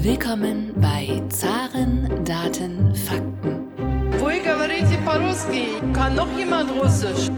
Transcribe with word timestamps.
Willkommen 0.00 0.72
bei 0.76 1.22
Zaren, 1.28 2.08
Daten, 2.24 2.94
Fakten. 2.94 3.68
Вы 4.18 4.40
говорите 4.40 4.96
по-русски? 5.04 5.66
Kann 5.92 6.14
noch 6.14 6.28
jemand 6.38 6.70
Russisch? 6.80 7.28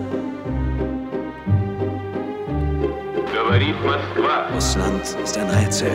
Говорит 3.35 3.75
Москва. 3.85 4.55
Russland 4.55 5.03
ist 5.25 5.37
ein 5.37 5.51
Rätsel 5.51 5.91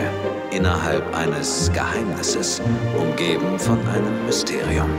innerhalb 0.50 1.02
eines 1.16 1.72
Geheimnisses, 1.72 2.60
umgeben 2.98 3.58
von 3.58 3.78
einem 3.88 4.26
Mysterium. 4.26 4.90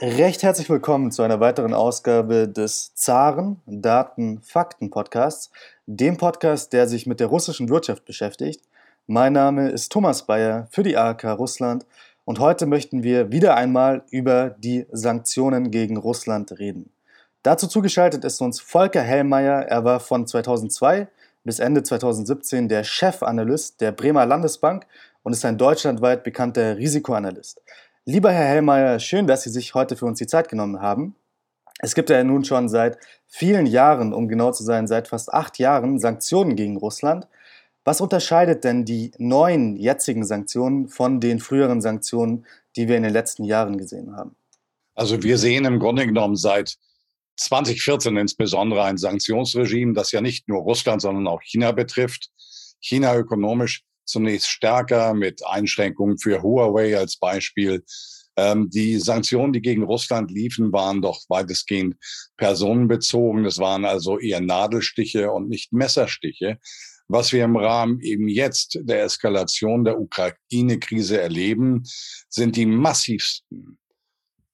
Recht 0.00 0.42
herzlich 0.42 0.70
willkommen 0.70 1.12
zu 1.12 1.20
einer 1.22 1.40
weiteren 1.40 1.74
Ausgabe 1.74 2.48
des 2.48 2.94
Zaren 2.94 3.60
Daten 3.66 4.40
Fakten 4.40 4.88
Podcasts, 4.88 5.50
dem 5.84 6.16
Podcast, 6.16 6.72
der 6.72 6.88
sich 6.88 7.06
mit 7.06 7.20
der 7.20 7.26
russischen 7.26 7.68
Wirtschaft 7.68 8.06
beschäftigt. 8.06 8.62
Mein 9.11 9.33
Name 9.33 9.69
ist 9.69 9.91
Thomas 9.91 10.27
Bayer 10.27 10.67
für 10.69 10.83
die 10.83 10.95
ARK 10.95 11.23
Russland 11.23 11.87
und 12.25 12.37
heute 12.37 12.67
möchten 12.67 13.01
wir 13.01 13.31
wieder 13.31 13.55
einmal 13.55 14.03
über 14.11 14.51
die 14.51 14.85
Sanktionen 14.91 15.71
gegen 15.71 15.97
Russland 15.97 16.59
reden. 16.59 16.91
Dazu 17.41 17.65
zugeschaltet 17.65 18.23
ist 18.23 18.39
uns 18.39 18.59
Volker 18.61 19.01
Hellmeier. 19.01 19.63
Er 19.63 19.83
war 19.83 19.99
von 19.99 20.27
2002 20.27 21.07
bis 21.43 21.57
Ende 21.57 21.81
2017 21.81 22.69
der 22.69 22.83
Chefanalyst 22.83 23.81
der 23.81 23.93
Bremer 23.93 24.27
Landesbank 24.27 24.85
und 25.23 25.33
ist 25.33 25.43
ein 25.43 25.57
deutschlandweit 25.57 26.23
bekannter 26.23 26.77
Risikoanalyst. 26.77 27.63
Lieber 28.05 28.31
Herr 28.31 28.45
Hellmeier, 28.45 28.99
schön, 28.99 29.25
dass 29.25 29.41
Sie 29.41 29.49
sich 29.49 29.73
heute 29.73 29.95
für 29.95 30.05
uns 30.05 30.19
die 30.19 30.27
Zeit 30.27 30.49
genommen 30.49 30.83
haben. 30.83 31.15
Es 31.79 31.95
gibt 31.95 32.11
ja 32.11 32.23
nun 32.23 32.45
schon 32.45 32.69
seit 32.69 32.99
vielen 33.25 33.65
Jahren, 33.65 34.13
um 34.13 34.27
genau 34.27 34.51
zu 34.51 34.63
sein, 34.63 34.85
seit 34.85 35.07
fast 35.07 35.33
acht 35.33 35.57
Jahren 35.57 35.97
Sanktionen 35.97 36.55
gegen 36.55 36.77
Russland. 36.77 37.27
Was 37.83 38.01
unterscheidet 38.01 38.63
denn 38.63 38.85
die 38.85 39.11
neuen 39.17 39.77
jetzigen 39.77 40.25
Sanktionen 40.25 40.89
von 40.89 41.19
den 41.19 41.39
früheren 41.39 41.81
Sanktionen, 41.81 42.45
die 42.75 42.87
wir 42.87 42.97
in 42.97 43.03
den 43.03 43.13
letzten 43.13 43.43
Jahren 43.43 43.77
gesehen 43.77 44.15
haben? 44.15 44.35
Also 44.95 45.23
wir 45.23 45.37
sehen 45.37 45.65
im 45.65 45.79
Grunde 45.79 46.05
genommen 46.05 46.35
seit 46.35 46.77
2014 47.37 48.17
insbesondere 48.17 48.83
ein 48.83 48.97
Sanktionsregime, 48.97 49.93
das 49.93 50.11
ja 50.11 50.19
nicht 50.19 50.49
nur 50.49 50.61
Russland, 50.61 51.01
sondern 51.01 51.27
auch 51.27 51.41
China 51.41 51.71
betrifft. 51.71 52.29
China 52.81 53.15
ökonomisch 53.15 53.83
zunächst 54.05 54.49
stärker 54.49 55.13
mit 55.13 55.45
Einschränkungen 55.45 56.17
für 56.17 56.41
Huawei 56.41 56.97
als 56.97 57.17
Beispiel. 57.17 57.83
Ähm, 58.35 58.69
die 58.69 58.97
Sanktionen, 58.99 59.53
die 59.53 59.61
gegen 59.61 59.83
Russland 59.83 60.31
liefen, 60.31 60.73
waren 60.73 61.01
doch 61.01 61.21
weitestgehend 61.29 61.95
personenbezogen. 62.37 63.43
Das 63.43 63.57
waren 63.59 63.85
also 63.85 64.19
eher 64.19 64.41
Nadelstiche 64.41 65.31
und 65.31 65.49
nicht 65.49 65.71
Messerstiche. 65.71 66.59
Was 67.09 67.33
wir 67.33 67.43
im 67.43 67.57
Rahmen 67.57 67.99
eben 68.01 68.27
jetzt 68.27 68.79
der 68.81 69.03
Eskalation 69.03 69.83
der 69.83 69.99
Ukraine-Krise 69.99 71.19
erleben, 71.19 71.83
sind 72.29 72.55
die 72.55 72.67
massivsten 72.67 73.77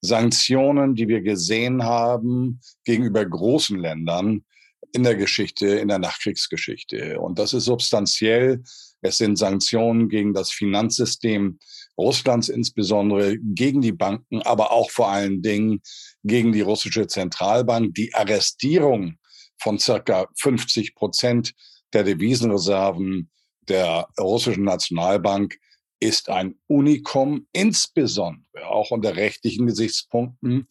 Sanktionen, 0.02 0.96
die 0.96 1.08
wir 1.08 1.22
gesehen 1.22 1.84
haben 1.84 2.62
gegenüber 2.86 3.26
großen 3.26 3.78
Ländern 3.78 4.46
in 4.94 5.04
der 5.04 5.16
Geschichte, 5.16 5.68
in 5.68 5.90
der 5.90 6.00
Nachkriegsgeschichte. 6.00 7.20
Und 7.20 7.40
das 7.40 7.54
ist 7.54 7.66
substanziell 7.66 8.64
es 9.06 9.18
sind 9.18 9.38
Sanktionen 9.38 10.10
gegen 10.10 10.34
das 10.34 10.52
Finanzsystem 10.52 11.60
Russlands, 11.98 12.50
insbesondere 12.50 13.38
gegen 13.38 13.82
die 13.82 13.92
Banken, 13.92 14.42
aber 14.42 14.72
auch 14.72 14.90
vor 14.90 15.10
allen 15.10 15.42
Dingen 15.44 15.82
gegen 16.24 16.52
die 16.52 16.62
russische 16.62 17.06
Zentralbank. 17.06 17.94
Die 17.94 18.14
Arrestierung 18.16 19.18
von 19.62 19.78
circa 19.78 20.28
50 20.40 20.96
Prozent 20.96 21.54
der 21.94 22.04
Devisenreserven 22.04 23.30
der 23.68 24.08
russischen 24.20 24.64
Nationalbank 24.64 25.58
ist 26.00 26.30
ein 26.30 26.56
Unikum, 26.68 27.48
insbesondere 27.52 28.68
auch 28.68 28.92
unter 28.92 29.16
rechtlichen 29.16 29.66
Gesichtspunkten, 29.66 30.68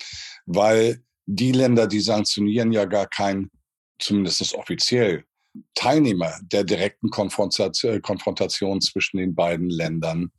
weil 0.46 1.02
die 1.26 1.52
Länder, 1.52 1.86
die 1.86 2.00
sanktionieren, 2.00 2.72
ja 2.72 2.84
gar 2.84 3.06
kein, 3.06 3.50
zumindest 3.98 4.54
offiziell, 4.54 5.24
Teilnehmer 5.74 6.34
der 6.42 6.64
direkten 6.64 7.08
äh, 7.08 8.00
Konfrontation 8.00 8.80
zwischen 8.80 9.18
den 9.18 9.34
beiden 9.34 9.70
Ländern 9.70 10.32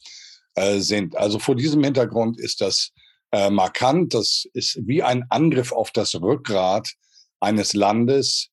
äh, 0.55 0.79
sind. 0.79 1.15
Also 1.17 1.39
vor 1.39 1.55
diesem 1.55 1.83
Hintergrund 1.83 2.39
ist 2.39 2.61
das 2.61 2.91
äh, 3.31 3.49
markant. 3.49 4.13
Das 4.13 4.45
ist 4.53 4.79
wie 4.85 5.03
ein 5.03 5.25
Angriff 5.29 5.71
auf 5.71 5.91
das 5.91 6.15
Rückgrat 6.15 6.93
eines 7.39 7.73
Landes, 7.73 8.49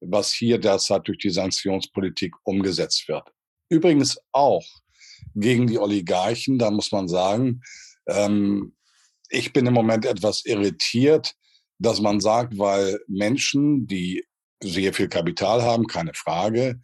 was 0.00 0.32
hier 0.32 0.58
derzeit 0.58 1.06
durch 1.06 1.18
die 1.18 1.30
Sanktionspolitik 1.30 2.34
umgesetzt 2.44 3.08
wird. 3.08 3.24
Übrigens 3.68 4.18
auch 4.32 4.64
gegen 5.34 5.66
die 5.66 5.78
Oligarchen, 5.78 6.58
da 6.58 6.70
muss 6.70 6.92
man 6.92 7.08
sagen, 7.08 7.62
ähm, 8.06 8.74
ich 9.28 9.52
bin 9.52 9.66
im 9.66 9.74
Moment 9.74 10.06
etwas 10.06 10.44
irritiert, 10.44 11.34
dass 11.78 12.00
man 12.00 12.20
sagt, 12.20 12.58
weil 12.58 12.98
Menschen, 13.06 13.86
die 13.86 14.24
sehr 14.62 14.92
viel 14.92 15.08
Kapital 15.08 15.62
haben, 15.62 15.86
keine 15.86 16.14
Frage, 16.14 16.80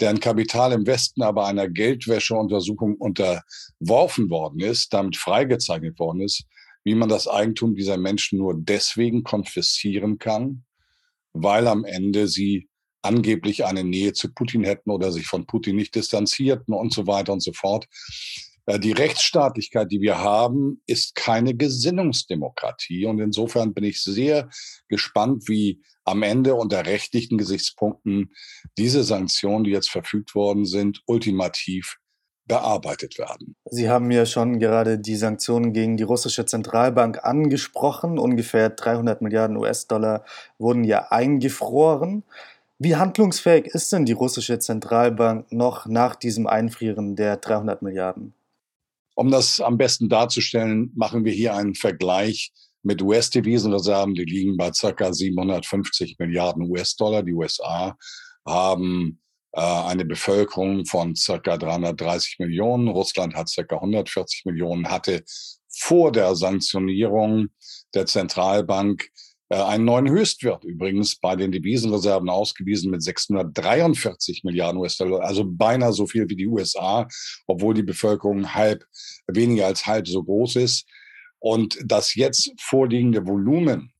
deren 0.00 0.20
Kapital 0.20 0.72
im 0.72 0.86
Westen 0.86 1.22
aber 1.22 1.46
einer 1.46 1.68
Geldwäscheuntersuchung 1.68 2.96
unterworfen 2.96 4.30
worden 4.30 4.60
ist, 4.60 4.92
damit 4.92 5.16
freigezeichnet 5.16 5.98
worden 5.98 6.22
ist, 6.22 6.44
wie 6.84 6.94
man 6.94 7.08
das 7.08 7.28
Eigentum 7.28 7.74
dieser 7.74 7.98
Menschen 7.98 8.38
nur 8.38 8.54
deswegen 8.56 9.22
konfiszieren 9.22 10.18
kann, 10.18 10.64
weil 11.32 11.66
am 11.68 11.84
Ende 11.84 12.28
sie 12.28 12.68
angeblich 13.02 13.64
eine 13.64 13.84
Nähe 13.84 14.12
zu 14.12 14.32
Putin 14.32 14.64
hätten 14.64 14.90
oder 14.90 15.10
sich 15.12 15.26
von 15.26 15.46
Putin 15.46 15.76
nicht 15.76 15.94
distanzierten 15.94 16.72
und 16.72 16.92
so 16.92 17.06
weiter 17.06 17.32
und 17.32 17.42
so 17.42 17.52
fort. 17.52 17.86
Äh, 18.66 18.78
die 18.78 18.92
Rechtsstaatlichkeit, 18.92 19.90
die 19.90 20.00
wir 20.00 20.18
haben, 20.18 20.80
ist 20.86 21.14
keine 21.14 21.54
Gesinnungsdemokratie. 21.54 23.06
Und 23.06 23.20
insofern 23.20 23.74
bin 23.74 23.84
ich 23.84 24.02
sehr 24.02 24.48
gespannt, 24.88 25.48
wie 25.48 25.82
am 26.04 26.22
Ende 26.22 26.54
unter 26.54 26.86
rechtlichen 26.86 27.38
Gesichtspunkten 27.38 28.32
diese 28.78 29.04
Sanktionen, 29.04 29.64
die 29.64 29.70
jetzt 29.70 29.90
verfügt 29.90 30.34
worden 30.34 30.64
sind, 30.64 31.00
ultimativ 31.06 31.96
bearbeitet 32.46 33.18
werden. 33.18 33.54
Sie 33.70 33.88
haben 33.88 34.10
ja 34.10 34.26
schon 34.26 34.58
gerade 34.58 34.98
die 34.98 35.16
Sanktionen 35.16 35.72
gegen 35.72 35.96
die 35.96 36.02
russische 36.02 36.44
Zentralbank 36.44 37.24
angesprochen. 37.24 38.18
Ungefähr 38.18 38.70
300 38.70 39.22
Milliarden 39.22 39.56
US-Dollar 39.56 40.24
wurden 40.58 40.84
ja 40.84 41.08
eingefroren. 41.10 42.24
Wie 42.78 42.96
handlungsfähig 42.96 43.66
ist 43.66 43.92
denn 43.92 44.04
die 44.04 44.12
russische 44.12 44.58
Zentralbank 44.58 45.52
noch 45.52 45.86
nach 45.86 46.16
diesem 46.16 46.46
Einfrieren 46.46 47.14
der 47.14 47.36
300 47.36 47.80
Milliarden? 47.80 48.34
Um 49.14 49.30
das 49.30 49.60
am 49.60 49.78
besten 49.78 50.08
darzustellen, 50.08 50.90
machen 50.96 51.24
wir 51.24 51.32
hier 51.32 51.54
einen 51.54 51.74
Vergleich 51.74 52.52
mit 52.82 53.00
US-Devisenreserven. 53.00 54.14
Die 54.14 54.24
liegen 54.24 54.56
bei 54.56 54.72
circa 54.72 55.12
750 55.12 56.18
Milliarden 56.18 56.68
US-Dollar. 56.68 57.22
Die 57.22 57.34
USA 57.34 57.96
haben 58.44 59.21
eine 59.60 60.04
Bevölkerung 60.04 60.86
von 60.86 61.14
circa 61.14 61.56
330 61.56 62.38
Millionen. 62.38 62.88
Russland 62.88 63.34
hat 63.34 63.48
circa 63.48 63.76
140 63.76 64.44
Millionen, 64.46 64.88
hatte 64.88 65.24
vor 65.68 66.12
der 66.12 66.34
Sanktionierung 66.34 67.48
der 67.94 68.06
Zentralbank 68.06 69.10
äh, 69.52 69.56
einen 69.56 69.84
neuen 69.84 70.08
Höchstwert 70.08 70.64
übrigens 70.64 71.18
bei 71.18 71.36
den 71.36 71.52
Devisenreserven 71.52 72.30
ausgewiesen 72.30 72.90
mit 72.90 73.02
643 73.02 74.44
Milliarden 74.44 74.80
US-Dollar, 74.80 75.20
also 75.20 75.44
beinahe 75.44 75.92
so 75.92 76.06
viel 76.06 76.28
wie 76.30 76.36
die 76.36 76.46
USA, 76.46 77.06
obwohl 77.46 77.74
die 77.74 77.82
Bevölkerung 77.82 78.54
halb, 78.54 78.84
weniger 79.26 79.66
als 79.66 79.86
halb 79.86 80.08
so 80.08 80.22
groß 80.22 80.56
ist. 80.56 80.86
Und 81.38 81.78
das 81.84 82.14
jetzt 82.14 82.52
vorliegende 82.58 83.26
Volumen 83.26 83.92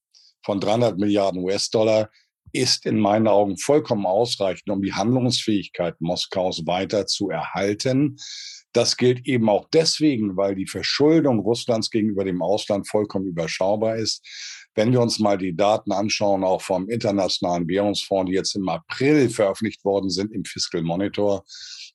von 0.44 0.58
300 0.60 0.98
Milliarden 0.98 1.42
US-Dollar 1.42 2.08
ist 2.52 2.86
in 2.86 2.98
meinen 2.98 3.28
Augen 3.28 3.56
vollkommen 3.56 4.06
ausreichend, 4.06 4.70
um 4.70 4.82
die 4.82 4.92
Handlungsfähigkeit 4.92 6.00
Moskaus 6.00 6.66
weiter 6.66 7.06
zu 7.06 7.30
erhalten. 7.30 8.16
Das 8.72 8.96
gilt 8.96 9.26
eben 9.26 9.48
auch 9.48 9.68
deswegen, 9.72 10.36
weil 10.36 10.54
die 10.54 10.66
Verschuldung 10.66 11.40
Russlands 11.40 11.90
gegenüber 11.90 12.24
dem 12.24 12.42
Ausland 12.42 12.88
vollkommen 12.88 13.26
überschaubar 13.26 13.96
ist. 13.96 14.26
Wenn 14.74 14.92
wir 14.92 15.00
uns 15.00 15.18
mal 15.18 15.36
die 15.36 15.54
Daten 15.54 15.92
anschauen, 15.92 16.44
auch 16.44 16.62
vom 16.62 16.88
Internationalen 16.88 17.68
Währungsfonds, 17.68 18.30
die 18.30 18.36
jetzt 18.36 18.54
im 18.54 18.68
April 18.68 19.28
veröffentlicht 19.28 19.84
worden 19.84 20.08
sind 20.08 20.32
im 20.32 20.44
Fiscal 20.44 20.82
Monitor, 20.82 21.44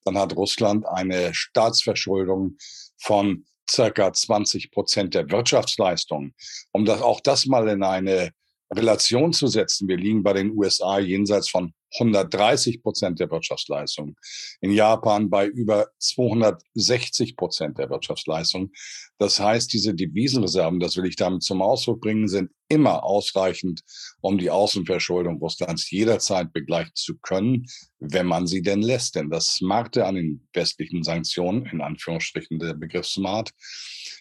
dann 0.05 0.17
hat 0.17 0.35
Russland 0.35 0.85
eine 0.85 1.33
Staatsverschuldung 1.33 2.57
von 2.97 3.45
circa 3.69 4.13
20 4.13 4.71
Prozent 4.71 5.13
der 5.13 5.29
Wirtschaftsleistung. 5.29 6.33
Um 6.71 6.85
das, 6.85 7.01
auch 7.01 7.19
das 7.21 7.45
mal 7.47 7.67
in 7.67 7.83
eine 7.83 8.31
Relation 8.73 9.33
zu 9.33 9.47
setzen, 9.47 9.87
wir 9.87 9.97
liegen 9.97 10.23
bei 10.23 10.33
den 10.33 10.51
USA 10.51 10.99
jenseits 10.99 11.49
von 11.49 11.73
130 11.99 12.83
Prozent 12.83 13.19
der 13.19 13.31
Wirtschaftsleistung, 13.31 14.15
in 14.61 14.71
Japan 14.71 15.29
bei 15.29 15.47
über 15.47 15.87
260 15.99 17.37
Prozent 17.37 17.77
der 17.77 17.89
Wirtschaftsleistung. 17.89 18.71
Das 19.17 19.39
heißt, 19.39 19.71
diese 19.71 19.93
Devisenreserven, 19.93 20.79
das 20.79 20.97
will 20.97 21.05
ich 21.05 21.15
damit 21.15 21.43
zum 21.43 21.61
Ausdruck 21.61 22.01
bringen, 22.01 22.27
sind 22.27 22.51
immer 22.67 23.03
ausreichend, 23.03 23.81
um 24.19 24.37
die 24.37 24.49
Außenverschuldung 24.49 25.37
Russlands 25.37 25.89
jederzeit 25.89 26.51
begleichen 26.51 26.95
zu 26.95 27.17
können, 27.19 27.65
wenn 27.99 28.27
man 28.27 28.47
sie 28.47 28.61
denn 28.61 28.81
lässt. 28.81 29.15
Denn 29.15 29.29
das 29.29 29.53
Smarte 29.53 30.05
an 30.05 30.15
den 30.15 30.47
westlichen 30.53 31.03
Sanktionen, 31.03 31.65
in 31.67 31.81
Anführungsstrichen 31.81 32.59
der 32.59 32.73
Begriff 32.73 33.07
Smart, 33.07 33.51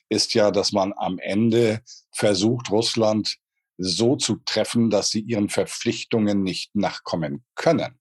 ist 0.08 0.34
ja, 0.34 0.52
dass 0.52 0.70
man 0.70 0.92
am 0.96 1.18
Ende 1.18 1.80
versucht, 2.12 2.70
Russland 2.70 3.38
so 3.78 4.16
zu 4.16 4.36
treffen, 4.44 4.90
dass 4.90 5.10
sie 5.10 5.20
ihren 5.20 5.48
Verpflichtungen 5.48 6.42
nicht 6.42 6.74
nachkommen 6.74 7.44
können. 7.54 7.98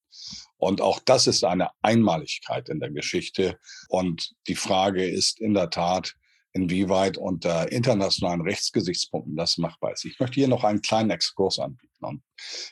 Und 0.57 0.81
auch 0.81 1.00
das 1.00 1.27
ist 1.27 1.44
eine 1.44 1.69
Einmaligkeit 1.81 2.69
in 2.69 2.80
der 2.80 2.92
Geschichte. 2.92 3.60
Und 3.89 4.33
die 4.48 4.56
Frage 4.56 5.07
ist 5.07 5.39
in 5.39 5.54
der 5.54 5.69
Tat, 5.69 6.16
inwieweit 6.54 7.18
unter 7.18 7.69
internationalen 7.72 8.42
Rechtsgesichtspunkten 8.42 9.36
das 9.36 9.57
machbar 9.57 9.92
ist. 9.92 10.06
Ich 10.06 10.19
möchte 10.19 10.36
hier 10.36 10.48
noch 10.48 10.63
einen 10.63 10.81
kleinen 10.81 11.10
Exkurs 11.10 11.60
anbieten. 11.60 12.06
Und 12.06 12.24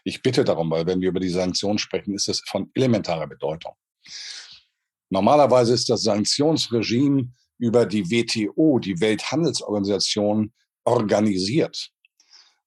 ich 0.05 0.21
bitte 0.21 0.45
darum, 0.45 0.71
weil 0.71 0.85
wenn 0.85 1.01
wir 1.01 1.09
über 1.09 1.19
die 1.19 1.29
Sanktionen 1.29 1.77
sprechen, 1.77 2.15
ist 2.15 2.29
es 2.29 2.41
von 2.47 2.71
elementarer 2.73 3.27
Bedeutung. 3.27 3.73
Normalerweise 5.09 5.73
ist 5.73 5.89
das 5.89 6.03
Sanktionsregime 6.03 7.29
über 7.57 7.85
die 7.85 8.09
WTO, 8.09 8.79
die 8.79 8.99
Welthandelsorganisation, 8.99 10.53
organisiert. 10.85 11.91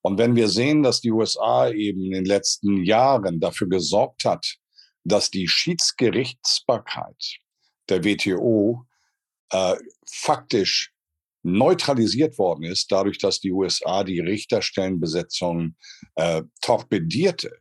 Und 0.06 0.18
wenn 0.18 0.36
wir 0.36 0.48
sehen, 0.48 0.84
dass 0.84 1.00
die 1.00 1.10
USA 1.10 1.68
eben 1.68 2.00
in 2.00 2.12
den 2.12 2.24
letzten 2.24 2.84
Jahren 2.84 3.40
dafür 3.40 3.68
gesorgt 3.68 4.24
hat, 4.24 4.54
dass 5.02 5.32
die 5.32 5.48
Schiedsgerichtsbarkeit 5.48 7.40
der 7.88 8.04
WTO 8.04 8.86
äh, 9.50 9.74
faktisch 10.08 10.92
neutralisiert 11.42 12.38
worden 12.38 12.62
ist, 12.62 12.92
dadurch, 12.92 13.18
dass 13.18 13.40
die 13.40 13.50
USA 13.50 14.04
die 14.04 14.20
Richterstellenbesetzung 14.20 15.74
äh, 16.14 16.44
torpedierte, 16.60 17.58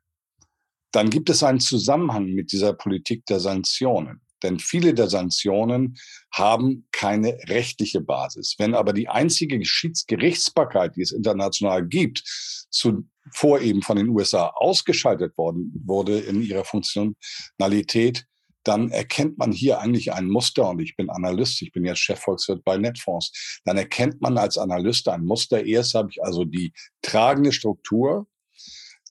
dann 0.91 1.09
gibt 1.09 1.31
es 1.31 1.41
einen 1.41 1.59
Zusammenhang 1.59 2.27
mit 2.27 2.51
dieser 2.51 2.73
Politik 2.73 3.25
der 3.25 3.39
Sanktionen. 3.39 4.21
Denn 4.45 4.59
viele 4.59 4.93
der 4.93 5.09
Sanktionen 5.09 5.97
haben 6.31 6.87
keine 6.91 7.37
rechtliche 7.47 7.99
Basis. 7.99 8.55
Wenn 8.59 8.75
aber 8.75 8.93
die 8.93 9.09
einzige 9.09 9.63
Schiedsgerichtsbarkeit, 9.65 10.95
die 10.95 11.01
es 11.01 11.11
international 11.11 11.85
gibt, 11.85 12.23
zuvor 12.69 13.61
eben 13.61 13.81
von 13.81 13.97
den 13.97 14.09
USA 14.09 14.47
ausgeschaltet 14.55 15.35
worden 15.37 15.73
wurde 15.85 16.19
in 16.19 16.41
ihrer 16.43 16.63
Funktionalität, 16.63 18.25
dann 18.63 18.89
erkennt 18.91 19.37
man 19.37 19.51
hier 19.51 19.79
eigentlich 19.79 20.13
ein 20.13 20.27
Muster, 20.27 20.69
und 20.69 20.79
ich 20.79 20.95
bin 20.95 21.09
Analyst, 21.09 21.61
ich 21.61 21.71
bin 21.71 21.85
jetzt 21.85 21.99
Chefvolkswirt 21.99 22.63
bei 22.63 22.77
Netfonds, 22.77 23.61
dann 23.63 23.77
erkennt 23.77 24.21
man 24.21 24.37
als 24.37 24.57
Analyst 24.57 25.07
ein 25.07 25.23
Muster. 25.23 25.63
Erst 25.63 25.93
habe 25.95 26.09
ich 26.11 26.23
also 26.23 26.45
die 26.45 26.73
tragende 27.01 27.51
Struktur, 27.51 28.27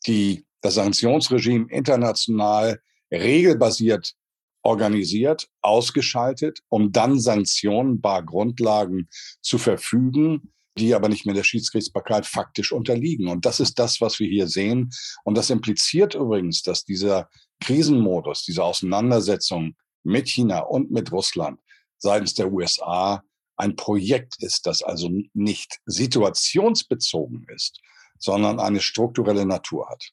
die 0.07 0.45
das 0.61 0.75
Sanktionsregime 0.75 1.67
international 1.71 2.81
regelbasiert 3.13 4.15
organisiert, 4.65 5.49
ausgeschaltet, 5.63 6.61
um 6.69 6.91
dann 6.91 7.21
Sanktionen 7.21 8.01
bar 8.01 8.25
Grundlagen 8.25 9.09
zu 9.41 9.59
verfügen, 9.59 10.53
die 10.77 10.95
aber 10.95 11.09
nicht 11.09 11.25
mehr 11.27 11.35
der 11.35 11.45
Schiedsgerichtsbarkeit 11.45 12.27
faktisch 12.27 12.73
unterliegen. 12.73 13.29
Und 13.29 13.47
das 13.47 13.61
ist 13.61 13.79
das, 13.79 14.01
was 14.01 14.19
wir 14.19 14.29
hier 14.29 14.49
sehen. 14.49 14.91
Und 15.23 15.37
das 15.37 15.51
impliziert 15.51 16.15
übrigens, 16.15 16.63
dass 16.63 16.85
dieser 16.85 17.29
Krisenmodus, 17.61 18.45
diese 18.45 18.65
Auseinandersetzung 18.65 19.77
mit 20.03 20.29
China 20.29 20.61
und 20.61 20.91
mit 20.91 21.13
Russland 21.13 21.61
seitens 21.99 22.35
der 22.35 22.53
USA 22.53 23.23
ein 23.57 23.77
Projekt 23.77 24.43
ist, 24.43 24.67
das 24.67 24.83
also 24.83 25.11
nicht 25.33 25.81
situationsbezogen 25.87 27.47
ist, 27.55 27.81
sondern 28.19 28.59
eine 28.59 28.81
strukturelle 28.81 29.47
Natur 29.47 29.89
hat. 29.89 30.11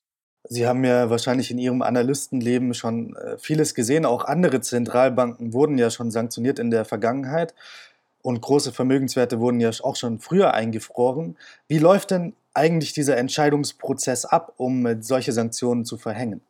Sie 0.50 0.68
haben 0.68 0.84
ja 0.84 1.10
wahrscheinlich 1.10 1.52
in 1.52 1.60
Ihrem 1.60 1.82
Analystenleben 1.82 2.74
schon 2.74 3.16
äh, 3.16 3.38
vieles 3.38 3.76
gesehen. 3.76 4.06
Auch 4.06 4.26
andere 4.26 4.62
Zentralbanken 4.62 5.54
wurden 5.54 5.78
ja 5.78 5.90
schon 5.90 6.12
sanktioniert 6.12 6.60
in 6.60 6.72
der 6.72 6.86
Vergangenheit 6.86 7.54
und 8.22 8.42
große 8.42 8.72
Vermögenswerte 8.72 9.40
wurden 9.40 9.60
ja 9.60 9.72
auch 9.84 9.96
schon 9.96 10.20
früher 10.20 10.54
eingefroren. 10.54 11.38
Wie 11.68 11.80
läuft 11.80 12.12
denn 12.12 12.34
eigentlich 12.54 12.94
dieser 12.94 13.18
Entscheidungsprozess 13.18 14.26
ab, 14.26 14.54
um 14.58 15.02
solche 15.02 15.32
Sanktionen 15.32 15.86
zu 15.86 15.98
verhängen? 15.98 16.42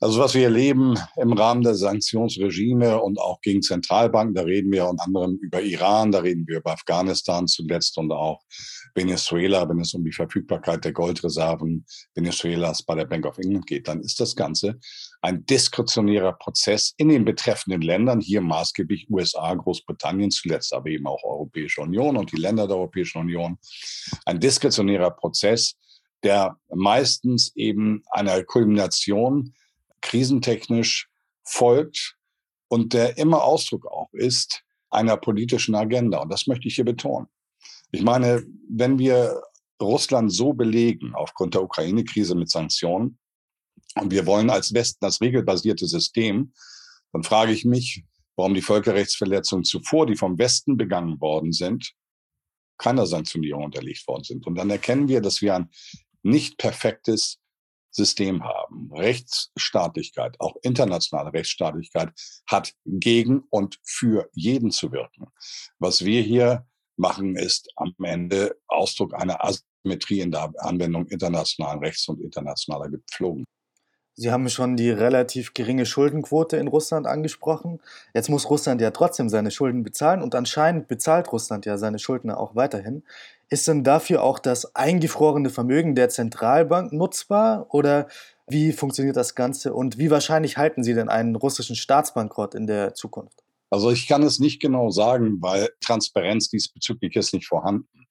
Also 0.00 0.20
was 0.20 0.34
wir 0.34 0.44
erleben 0.44 0.96
im 1.16 1.32
Rahmen 1.32 1.62
der 1.62 1.74
Sanktionsregime 1.74 3.00
und 3.00 3.18
auch 3.18 3.40
gegen 3.40 3.62
Zentralbanken, 3.62 4.34
da 4.34 4.42
reden 4.42 4.70
wir 4.70 4.86
unter 4.86 5.04
anderem 5.04 5.38
über 5.42 5.60
Iran, 5.60 6.12
da 6.12 6.20
reden 6.20 6.46
wir 6.46 6.58
über 6.58 6.70
Afghanistan 6.70 7.48
zuletzt 7.48 7.98
und 7.98 8.12
auch 8.12 8.40
Venezuela, 8.94 9.68
wenn 9.68 9.80
es 9.80 9.94
um 9.94 10.04
die 10.04 10.12
Verfügbarkeit 10.12 10.84
der 10.84 10.92
Goldreserven 10.92 11.84
Venezuelas 12.14 12.82
bei 12.82 12.94
der 12.94 13.04
Bank 13.04 13.26
of 13.26 13.38
England 13.38 13.66
geht, 13.66 13.88
dann 13.88 14.00
ist 14.00 14.20
das 14.20 14.34
Ganze 14.36 14.78
ein 15.20 15.44
diskretionärer 15.46 16.32
Prozess 16.32 16.94
in 16.96 17.08
den 17.08 17.24
betreffenden 17.24 17.82
Ländern, 17.82 18.20
hier 18.20 18.40
maßgeblich 18.40 19.08
USA, 19.10 19.54
Großbritannien, 19.54 20.30
zuletzt 20.30 20.72
aber 20.72 20.88
eben 20.88 21.06
auch 21.06 21.22
Europäische 21.24 21.80
Union 21.80 22.16
und 22.16 22.32
die 22.32 22.36
Länder 22.36 22.66
der 22.66 22.76
Europäischen 22.76 23.18
Union. 23.18 23.58
Ein 24.24 24.40
diskretionärer 24.40 25.10
Prozess, 25.10 25.76
der 26.22 26.56
meistens 26.74 27.52
eben 27.56 28.02
einer 28.10 28.42
Kulmination 28.44 29.54
krisentechnisch 30.00 31.08
folgt 31.44 32.16
und 32.68 32.92
der 32.92 33.18
immer 33.18 33.42
Ausdruck 33.42 33.86
auch 33.86 34.12
ist 34.12 34.62
einer 34.90 35.16
politischen 35.16 35.74
Agenda. 35.74 36.18
Und 36.18 36.30
das 36.30 36.46
möchte 36.46 36.68
ich 36.68 36.76
hier 36.76 36.84
betonen. 36.84 37.28
Ich 37.90 38.02
meine, 38.02 38.44
wenn 38.68 38.98
wir 38.98 39.42
Russland 39.80 40.32
so 40.32 40.52
belegen 40.52 41.14
aufgrund 41.14 41.54
der 41.54 41.62
Ukraine-Krise 41.62 42.34
mit 42.34 42.50
Sanktionen 42.50 43.18
und 43.94 44.10
wir 44.10 44.26
wollen 44.26 44.50
als 44.50 44.74
Westen 44.74 44.98
das 45.00 45.20
regelbasierte 45.20 45.86
System, 45.86 46.52
dann 47.12 47.22
frage 47.22 47.52
ich 47.52 47.64
mich, 47.64 48.04
warum 48.36 48.54
die 48.54 48.62
Völkerrechtsverletzungen 48.62 49.64
zuvor, 49.64 50.06
die 50.06 50.16
vom 50.16 50.38
Westen 50.38 50.76
begangen 50.76 51.20
worden 51.20 51.52
sind, 51.52 51.92
keiner 52.76 53.06
Sanktionierung 53.06 53.64
unterlegt 53.64 54.06
worden 54.06 54.24
sind. 54.24 54.46
Und 54.46 54.54
dann 54.56 54.70
erkennen 54.70 55.08
wir, 55.08 55.20
dass 55.20 55.42
wir 55.42 55.54
ein 55.54 55.70
nicht 56.22 56.58
perfektes 56.58 57.40
System 57.90 58.44
haben. 58.44 58.92
Rechtsstaatlichkeit, 58.92 60.36
auch 60.38 60.56
internationale 60.62 61.32
Rechtsstaatlichkeit, 61.32 62.12
hat 62.46 62.74
gegen 62.84 63.40
und 63.50 63.78
für 63.82 64.28
jeden 64.34 64.70
zu 64.70 64.92
wirken. 64.92 65.26
Was 65.78 66.04
wir 66.04 66.22
hier 66.22 66.67
machen, 66.98 67.36
ist 67.36 67.68
am 67.76 67.94
Ende 68.02 68.56
Ausdruck 68.66 69.14
einer 69.14 69.44
Asymmetrie 69.44 70.20
in 70.20 70.30
der 70.30 70.52
Anwendung 70.58 71.06
internationalen 71.06 71.80
Rechts 71.80 72.08
und 72.08 72.20
internationaler 72.20 72.88
Gepflogen. 72.88 73.44
Sie 74.20 74.32
haben 74.32 74.48
schon 74.48 74.76
die 74.76 74.90
relativ 74.90 75.54
geringe 75.54 75.86
Schuldenquote 75.86 76.56
in 76.56 76.66
Russland 76.66 77.06
angesprochen. 77.06 77.80
Jetzt 78.14 78.28
muss 78.28 78.50
Russland 78.50 78.80
ja 78.80 78.90
trotzdem 78.90 79.28
seine 79.28 79.52
Schulden 79.52 79.84
bezahlen 79.84 80.22
und 80.22 80.34
anscheinend 80.34 80.88
bezahlt 80.88 81.30
Russland 81.30 81.66
ja 81.66 81.78
seine 81.78 82.00
Schulden 82.00 82.32
auch 82.32 82.56
weiterhin. 82.56 83.04
Ist 83.48 83.68
denn 83.68 83.84
dafür 83.84 84.24
auch 84.24 84.40
das 84.40 84.74
eingefrorene 84.74 85.50
Vermögen 85.50 85.94
der 85.94 86.08
Zentralbank 86.08 86.92
nutzbar 86.92 87.66
oder 87.70 88.08
wie 88.48 88.72
funktioniert 88.72 89.16
das 89.16 89.36
Ganze 89.36 89.72
und 89.72 89.98
wie 89.98 90.10
wahrscheinlich 90.10 90.56
halten 90.56 90.82
Sie 90.82 90.94
denn 90.94 91.08
einen 91.08 91.36
russischen 91.36 91.76
Staatsbankrott 91.76 92.56
in 92.56 92.66
der 92.66 92.94
Zukunft? 92.94 93.44
Also 93.70 93.90
ich 93.90 94.06
kann 94.06 94.22
es 94.22 94.38
nicht 94.38 94.60
genau 94.60 94.90
sagen, 94.90 95.40
weil 95.40 95.70
Transparenz 95.80 96.48
diesbezüglich 96.48 97.16
ist 97.16 97.34
nicht 97.34 97.46
vorhanden. 97.46 98.06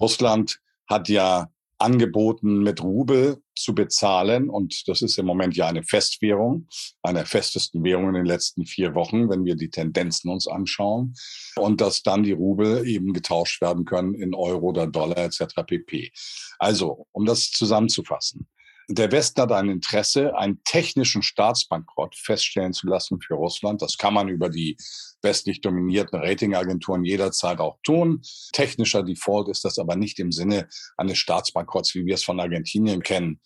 Russland 0.00 0.60
hat 0.88 1.08
ja 1.08 1.48
angeboten, 1.82 2.62
mit 2.62 2.82
Rubel 2.82 3.42
zu 3.56 3.74
bezahlen. 3.74 4.48
Und 4.48 4.88
das 4.88 5.02
ist 5.02 5.18
im 5.18 5.26
Moment 5.26 5.56
ja 5.56 5.66
eine 5.66 5.82
Festwährung, 5.82 6.68
eine 7.02 7.20
der 7.20 7.26
festesten 7.26 7.84
Währungen 7.84 8.10
in 8.10 8.22
den 8.22 8.26
letzten 8.26 8.64
vier 8.64 8.94
Wochen, 8.94 9.28
wenn 9.28 9.44
wir 9.44 9.56
die 9.56 9.68
Tendenzen 9.68 10.30
uns 10.30 10.46
anschauen. 10.46 11.14
Und 11.56 11.80
dass 11.80 12.02
dann 12.02 12.22
die 12.22 12.32
Rubel 12.32 12.86
eben 12.86 13.12
getauscht 13.12 13.60
werden 13.60 13.84
können 13.84 14.14
in 14.14 14.34
Euro 14.34 14.68
oder 14.68 14.86
Dollar 14.86 15.18
etc. 15.18 15.44
pp. 15.66 16.12
Also, 16.58 17.06
um 17.12 17.26
das 17.26 17.50
zusammenzufassen. 17.50 18.46
Der 18.94 19.10
Westen 19.10 19.40
hat 19.40 19.52
ein 19.52 19.70
Interesse, 19.70 20.36
einen 20.36 20.62
technischen 20.64 21.22
Staatsbankrott 21.22 22.14
feststellen 22.14 22.74
zu 22.74 22.86
lassen 22.86 23.22
für 23.22 23.34
Russland. 23.34 23.80
Das 23.80 23.96
kann 23.96 24.12
man 24.12 24.28
über 24.28 24.50
die 24.50 24.76
westlich 25.22 25.62
dominierten 25.62 26.18
Ratingagenturen 26.18 27.02
jederzeit 27.02 27.58
auch 27.58 27.78
tun. 27.82 28.20
Technischer 28.52 29.02
Default 29.02 29.48
ist 29.48 29.64
das 29.64 29.78
aber 29.78 29.96
nicht 29.96 30.18
im 30.18 30.30
Sinne 30.30 30.68
eines 30.98 31.16
Staatsbankrotts, 31.16 31.94
wie 31.94 32.04
wir 32.04 32.16
es 32.16 32.24
von 32.24 32.38
Argentinien 32.38 33.02
kennen. 33.02 33.40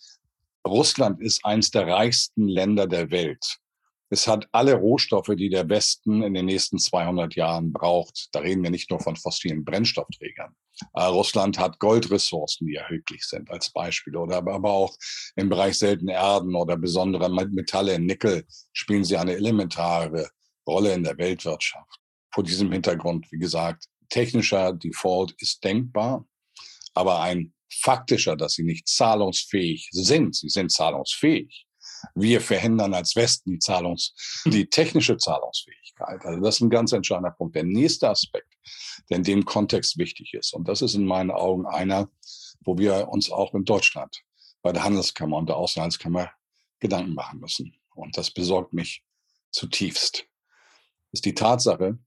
Russland 0.67 1.21
ist 1.21 1.45
eines 1.45 1.71
der 1.71 1.87
reichsten 1.87 2.49
Länder 2.49 2.85
der 2.85 3.09
Welt. 3.09 3.59
Es 4.09 4.27
hat 4.27 4.47
alle 4.53 4.75
Rohstoffe, 4.75 5.31
die 5.35 5.49
der 5.49 5.67
Westen 5.67 6.23
in 6.23 6.33
den 6.33 6.45
nächsten 6.45 6.79
200 6.79 7.35
Jahren 7.35 7.73
braucht. 7.73 8.29
Da 8.31 8.39
reden 8.39 8.63
wir 8.63 8.69
nicht 8.69 8.89
nur 8.89 9.01
von 9.01 9.17
fossilen 9.17 9.65
Brennstoffträgern. 9.65 10.55
Äh, 10.93 11.03
Russland 11.03 11.59
hat 11.59 11.79
Goldressourcen, 11.79 12.67
die 12.67 12.75
erhöglich 12.75 13.25
sind, 13.25 13.51
als 13.51 13.71
Beispiel. 13.71 14.15
Oder 14.15 14.37
aber 14.37 14.71
auch 14.71 14.95
im 15.35 15.49
Bereich 15.49 15.77
seltene 15.77 16.13
Erden 16.13 16.55
oder 16.55 16.77
besondere 16.77 17.29
Metalle, 17.29 17.99
Nickel, 17.99 18.45
spielen 18.71 19.03
sie 19.03 19.17
eine 19.17 19.35
elementare 19.35 20.29
Rolle 20.65 20.93
in 20.93 21.03
der 21.03 21.17
Weltwirtschaft. 21.17 21.99
Vor 22.33 22.43
diesem 22.43 22.71
Hintergrund, 22.71 23.29
wie 23.31 23.39
gesagt, 23.39 23.85
technischer 24.09 24.73
Default 24.73 25.33
ist 25.39 25.63
denkbar, 25.63 26.25
aber 26.93 27.21
ein 27.21 27.53
faktischer, 27.69 28.37
dass 28.37 28.53
sie 28.53 28.63
nicht 28.63 28.87
zahlungsfähig 28.87 29.89
sind. 29.91 30.35
Sie 30.35 30.49
sind 30.49 30.71
zahlungsfähig 30.71 31.66
wir 32.15 32.41
verhindern 32.41 32.93
als 32.93 33.15
Westen 33.15 33.51
die 33.51 33.59
Zahlungs, 33.59 34.13
die 34.45 34.69
technische 34.69 35.17
Zahlungsfähigkeit. 35.17 36.25
Also 36.25 36.41
das 36.41 36.55
ist 36.55 36.61
ein 36.61 36.69
ganz 36.69 36.91
entscheidender 36.91 37.31
Punkt. 37.31 37.55
Der 37.55 37.63
nächste 37.63 38.09
Aspekt, 38.09 38.53
der 39.09 39.17
in 39.17 39.23
dem 39.23 39.45
Kontext 39.45 39.97
wichtig 39.97 40.33
ist, 40.33 40.53
und 40.53 40.67
das 40.67 40.81
ist 40.81 40.95
in 40.95 41.05
meinen 41.05 41.31
Augen 41.31 41.65
einer, 41.65 42.09
wo 42.61 42.77
wir 42.77 43.07
uns 43.09 43.31
auch 43.31 43.53
in 43.53 43.65
Deutschland 43.65 44.23
bei 44.61 44.71
der 44.71 44.83
Handelskammer 44.83 45.37
und 45.37 45.49
der 45.49 45.57
Auslandskammer 45.57 46.31
Gedanken 46.79 47.13
machen 47.13 47.39
müssen. 47.39 47.73
Und 47.95 48.17
das 48.17 48.31
besorgt 48.31 48.73
mich 48.73 49.03
zutiefst. 49.51 50.25
Ist 51.11 51.25
die 51.25 51.33
Tatsache, 51.33 51.97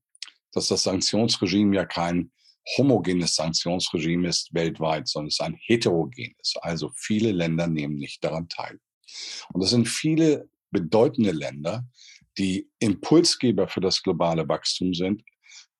dass 0.53 0.67
das 0.67 0.83
Sanktionsregime 0.83 1.75
ja 1.75 1.85
kein 1.85 2.31
homogenes 2.77 3.35
Sanktionsregime 3.35 4.27
ist 4.27 4.53
weltweit, 4.53 5.07
sondern 5.07 5.27
es 5.27 5.35
ist 5.35 5.41
ein 5.41 5.57
heterogenes. 5.59 6.55
Also 6.61 6.91
viele 6.95 7.31
Länder 7.31 7.67
nehmen 7.67 7.95
nicht 7.95 8.23
daran 8.23 8.47
teil. 8.49 8.79
Und 9.53 9.61
das 9.61 9.71
sind 9.71 9.87
viele 9.87 10.49
bedeutende 10.71 11.31
Länder, 11.31 11.85
die 12.37 12.69
Impulsgeber 12.79 13.67
für 13.67 13.81
das 13.81 14.01
globale 14.01 14.47
Wachstum 14.47 14.93
sind 14.93 15.23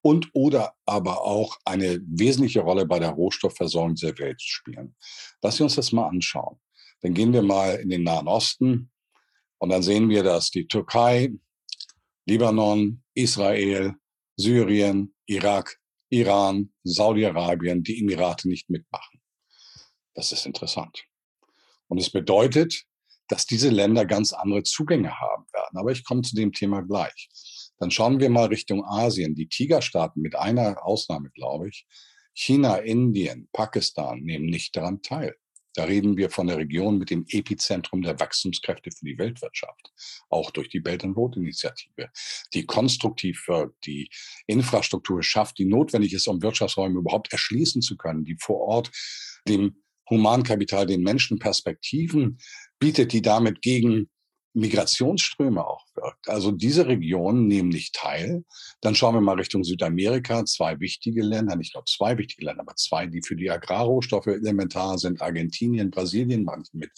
und 0.01 0.29
oder 0.33 0.73
aber 0.85 1.21
auch 1.21 1.57
eine 1.65 2.01
wesentliche 2.05 2.61
Rolle 2.61 2.85
bei 2.85 3.00
der 3.00 3.11
Rohstoffversorgung 3.11 3.95
der 3.95 4.17
Welt 4.17 4.41
spielen. 4.41 4.95
Lass 5.41 5.61
uns 5.61 5.75
das 5.75 5.91
mal 5.91 6.07
anschauen. 6.07 6.59
Dann 7.01 7.13
gehen 7.13 7.33
wir 7.33 7.41
mal 7.41 7.75
in 7.75 7.89
den 7.89 8.03
Nahen 8.03 8.27
Osten 8.27 8.91
und 9.59 9.69
dann 9.69 9.83
sehen 9.83 10.09
wir, 10.09 10.23
dass 10.23 10.51
die 10.51 10.67
Türkei, 10.67 11.31
Libanon, 12.25 13.03
Israel, 13.13 13.95
Syrien, 14.35 15.13
Irak, 15.25 15.79
Iran, 16.09 16.71
Saudi-Arabien, 16.83 17.83
die 17.83 18.00
Emirate 18.01 18.47
nicht 18.50 18.69
mitmachen. 18.69 19.21
Das 20.13 20.31
ist 20.31 20.45
interessant. 20.45 21.05
Und 21.88 22.00
es 22.00 22.09
bedeutet, 22.09 22.85
dass 23.31 23.45
diese 23.45 23.69
Länder 23.69 24.05
ganz 24.05 24.33
andere 24.33 24.63
Zugänge 24.63 25.19
haben 25.19 25.45
werden. 25.53 25.77
Aber 25.77 25.91
ich 25.91 26.03
komme 26.03 26.21
zu 26.21 26.35
dem 26.35 26.51
Thema 26.51 26.81
gleich. 26.81 27.29
Dann 27.79 27.89
schauen 27.89 28.19
wir 28.19 28.29
mal 28.29 28.47
Richtung 28.47 28.85
Asien. 28.85 29.35
Die 29.35 29.47
Tigerstaaten 29.47 30.21
mit 30.21 30.35
einer 30.35 30.85
Ausnahme, 30.85 31.29
glaube 31.31 31.69
ich, 31.69 31.88
China, 32.33 32.75
Indien, 32.77 33.47
Pakistan 33.53 34.19
nehmen 34.21 34.45
nicht 34.45 34.75
daran 34.75 35.01
teil. 35.01 35.35
Da 35.75 35.85
reden 35.85 36.17
wir 36.17 36.29
von 36.29 36.47
der 36.47 36.57
Region 36.57 36.97
mit 36.97 37.09
dem 37.09 37.25
Epizentrum 37.29 38.01
der 38.01 38.19
Wachstumskräfte 38.19 38.91
für 38.91 39.05
die 39.05 39.17
Weltwirtschaft, 39.17 39.93
auch 40.29 40.51
durch 40.51 40.67
die 40.67 40.81
Belt 40.81 41.05
and 41.05 41.15
Road 41.15 41.38
Initiative, 41.38 42.09
die 42.53 42.65
konstruktiv 42.65 43.47
wirkt, 43.47 43.85
die 43.85 44.09
Infrastruktur 44.47 45.23
schafft, 45.23 45.57
die 45.57 45.65
notwendig 45.65 46.11
ist, 46.11 46.27
um 46.27 46.41
Wirtschaftsräume 46.41 47.00
überhaupt 47.00 47.31
erschließen 47.31 47.81
zu 47.81 47.95
können, 47.95 48.25
die 48.25 48.35
vor 48.38 48.59
Ort 48.59 48.91
dem 49.47 49.81
Humankapital, 50.09 50.85
den 50.85 51.03
Menschen 51.03 51.39
Perspektiven 51.39 52.38
bietet, 52.81 53.13
die 53.13 53.21
damit 53.21 53.61
gegen 53.61 54.09
Migrationsströme 54.53 55.65
auch 55.65 55.85
wirkt. 56.01 56.29
Also 56.29 56.51
diese 56.51 56.88
Regionen 56.88 57.48
nehmen 57.48 57.70
nicht 57.70 57.96
teil. 57.96 58.43
Dann 58.81 58.96
schauen 58.96 59.15
wir 59.15 59.22
mal 59.22 59.38
Richtung 59.38 59.63
Südamerika. 59.63 60.46
Zwei 60.46 60.79
wichtige 60.79 61.22
Länder, 61.22 61.55
nicht 61.55 61.75
nur 61.75 61.86
zwei 61.86 62.17
wichtige 62.17 62.46
Länder, 62.46 62.62
aber 62.62 62.75
zwei, 62.75 63.05
die 63.05 63.22
für 63.22 63.36
die 63.36 63.50
Agrarrohstoffe 63.50 64.27
elementar 64.27 64.98
sind. 64.98 65.22
Argentinien, 65.22 65.91
Brasilien 65.91 66.43
machen 66.43 66.63
mit. 66.74 66.91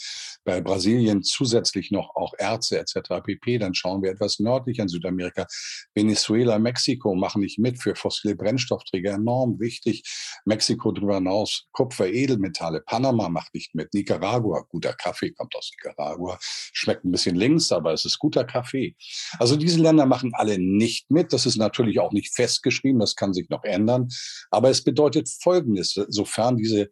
Bei 0.44 0.62
Brasilien 0.62 1.24
zusätzlich 1.24 1.92
noch 1.92 2.16
auch 2.16 2.34
Erze 2.38 2.80
etc. 2.80 3.22
pp. 3.24 3.58
Dann 3.58 3.74
schauen 3.74 4.02
wir 4.02 4.12
etwas 4.12 4.40
nördlich 4.40 4.82
an 4.82 4.88
Südamerika. 4.88 5.46
Venezuela, 5.94 6.60
Mexiko 6.60 7.16
machen 7.16 7.42
nicht 7.42 7.60
mit 7.60 7.82
für 7.82 7.96
fossile 7.96 8.36
Brennstoffträger. 8.36 9.14
Enorm 9.14 9.60
wichtig. 9.60 10.04
Mexiko 10.46 10.92
darüber 10.92 11.16
hinaus 11.16 11.68
Kupfer, 11.72 12.08
Edelmetalle. 12.08 12.82
Panama 12.82 13.30
macht 13.30 13.54
nicht 13.54 13.76
mit. 13.76 13.94
Nicaragua, 13.94 14.62
guter 14.70 14.94
Kaffee 14.94 15.32
kommt 15.32 15.56
aus 15.56 15.72
Nicaragua. 15.72 16.38
Schmeckt 16.42 17.06
ein 17.06 17.12
bisschen 17.12 17.36
links, 17.36 17.72
aber 17.72 17.94
es 17.94 18.06
ist 18.06 18.20
guter 18.20 18.44
Kaffee. 18.44 18.93
Also 19.40 19.56
diese 19.56 19.80
Länder 19.80 20.06
machen 20.06 20.32
alle 20.34 20.58
nicht 20.60 21.10
mit. 21.12 21.34
Das 21.34 21.46
ist 21.46 21.58
natürlich 21.58 22.00
auch 22.00 22.12
nicht 22.12 22.34
festgeschrieben, 22.34 23.00
das 23.00 23.16
kann 23.16 23.34
sich 23.34 23.50
noch 23.50 23.64
ändern. 23.64 24.10
Aber 24.52 24.70
es 24.70 24.84
bedeutet 24.84 25.30
Folgendes, 25.30 25.94
sofern 26.10 26.58
diese 26.58 26.90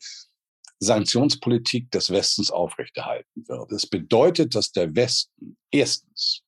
Sanktionspolitik 0.80 1.92
des 1.92 2.10
Westens 2.10 2.50
aufrechterhalten 2.50 3.48
wird. 3.48 3.72
Es 3.72 3.88
bedeutet, 3.88 4.56
dass 4.56 4.72
der 4.72 4.96
Westen 4.96 5.58
erstens 5.70 6.42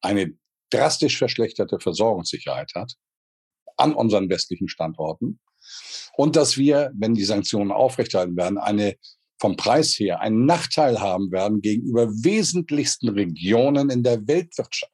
eine 0.00 0.36
drastisch 0.70 1.18
verschlechterte 1.18 1.78
Versorgungssicherheit 1.80 2.72
hat 2.74 2.94
an 3.76 3.94
unseren 3.94 4.28
westlichen 4.28 4.68
Standorten 4.68 5.38
und 6.16 6.36
dass 6.36 6.56
wir, 6.56 6.90
wenn 6.94 7.14
die 7.14 7.24
Sanktionen 7.24 7.70
aufrechterhalten 7.70 8.36
werden, 8.36 8.58
eine 8.58 8.96
vom 9.40 9.56
Preis 9.56 9.98
her 9.98 10.20
einen 10.20 10.46
Nachteil 10.46 11.00
haben 11.00 11.30
werden 11.30 11.60
gegenüber 11.60 12.08
wesentlichsten 12.10 13.08
Regionen 13.08 13.90
in 13.90 14.02
der 14.02 14.26
Weltwirtschaft. 14.26 14.92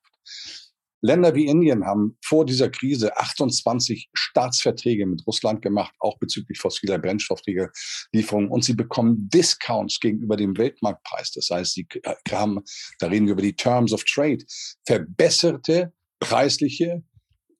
Länder 1.04 1.34
wie 1.34 1.46
Indien 1.46 1.84
haben 1.84 2.16
vor 2.24 2.46
dieser 2.46 2.70
Krise 2.70 3.14
28 3.18 4.08
Staatsverträge 4.14 5.04
mit 5.04 5.26
Russland 5.26 5.60
gemacht, 5.60 5.94
auch 5.98 6.16
bezüglich 6.18 6.58
fossiler 6.58 6.98
Brennstofflieferungen. 6.98 8.48
Und 8.48 8.64
sie 8.64 8.72
bekommen 8.72 9.28
Discounts 9.28 10.00
gegenüber 10.00 10.38
dem 10.38 10.56
Weltmarktpreis. 10.56 11.32
Das 11.32 11.50
heißt, 11.50 11.74
sie 11.74 11.86
haben, 12.30 12.60
da 13.00 13.08
reden 13.08 13.26
wir 13.26 13.34
über 13.34 13.42
die 13.42 13.54
Terms 13.54 13.92
of 13.92 14.04
Trade, 14.04 14.38
verbesserte 14.86 15.92
preisliche 16.20 17.02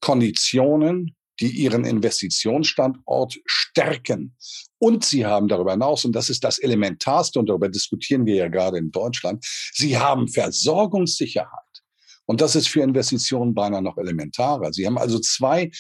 Konditionen 0.01 1.15
die 1.41 1.51
ihren 1.51 1.85
Investitionsstandort 1.85 3.39
stärken. 3.47 4.37
Und 4.79 5.05
sie 5.05 5.27
haben 5.27 5.49
darüber 5.49 5.73
hinaus, 5.73 6.05
und 6.05 6.13
das 6.13 6.31
ist 6.31 6.45
das 6.45 6.59
Elementarste, 6.59 7.39
und 7.39 7.49
darüber 7.49 7.69
diskutieren 7.69 8.27
wir 8.27 8.37
ja 8.37 8.49
gerade 8.49 8.79
in 8.79 8.91
Deutschland, 8.91 9.45
sie 9.73 9.99
haben 9.99 10.29
Versorgungssicherheit. 10.29 11.51
Und 12.27 12.41
das 12.41 12.57
ist 12.57 12.69
für 12.69 12.83
Investitionen 12.83 13.55
beinahe 13.55 13.83
noch 13.83 13.99
elementarer. 13.99 14.73
Sie 14.73 14.87
haben 14.87 14.99
also 14.99 15.19
zwei 15.19 15.71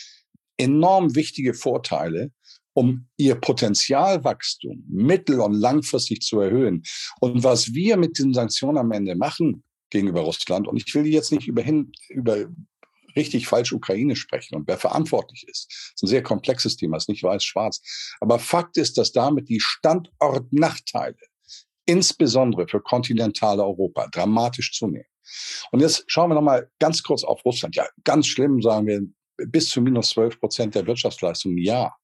enorm 0.56 1.14
wichtige 1.14 1.54
Vorteile, 1.54 2.32
um 2.75 3.06
ihr 3.16 3.37
Potenzialwachstum 3.37 4.84
mittel- 4.88 5.40
und 5.40 5.54
langfristig 5.54 6.20
zu 6.20 6.40
erhöhen. 6.40 6.82
Und 7.20 7.44
was 7.44 7.73
wir 7.73 7.96
mit 7.96 8.18
den 8.18 8.34
Sanktionen 8.34 8.78
am 8.78 8.92
Ende 8.92 9.14
machen 9.14 9.62
gegenüber 9.90 10.23
Russland, 10.23 10.66
und 10.66 10.76
ich 10.76 10.92
will 10.94 11.04
die 11.04 11.12
jetzt 11.12 11.32
nicht 11.32 11.46
überhin, 11.46 11.92
über, 12.08 12.46
richtig 13.16 13.47
falsch 13.47 13.73
Ukraine 13.73 14.16
sprechen 14.16 14.56
und 14.56 14.68
wer 14.68 14.78
verantwortlich 14.78 15.47
ist. 15.49 15.66
Das 15.68 15.92
ist 15.97 16.02
ein 16.02 16.09
sehr 16.09 16.23
komplexes 16.23 16.76
Thema, 16.76 16.97
ist 16.97 17.09
nicht 17.09 17.23
weiß-schwarz. 17.23 17.80
Aber 18.21 18.38
Fakt 18.38 18.76
ist, 18.76 18.99
dass 18.99 19.12
damit 19.12 19.49
die 19.49 19.61
Standortnachteile, 19.61 21.16
insbesondere 21.87 22.66
für 22.68 22.80
kontinentale 22.80 23.62
Europa, 23.62 24.09
dramatisch 24.09 24.73
zunehmen. 24.73 25.06
Und 25.71 25.80
jetzt 25.80 26.04
schauen 26.06 26.30
wir 26.30 26.35
nochmal 26.35 26.71
ganz 26.78 27.02
kurz 27.02 27.25
auf 27.25 27.44
Russland. 27.44 27.76
Ja, 27.76 27.87
ganz 28.04 28.26
schlimm, 28.26 28.61
sagen 28.61 28.87
wir, 28.87 29.02
bis 29.49 29.68
zu 29.68 29.80
minus 29.80 30.11
12 30.11 30.40
Prozent 30.40 30.75
der 30.75 30.87
Wirtschaftsleistung 30.87 31.52
im 31.52 31.59
Jahr. 31.59 31.99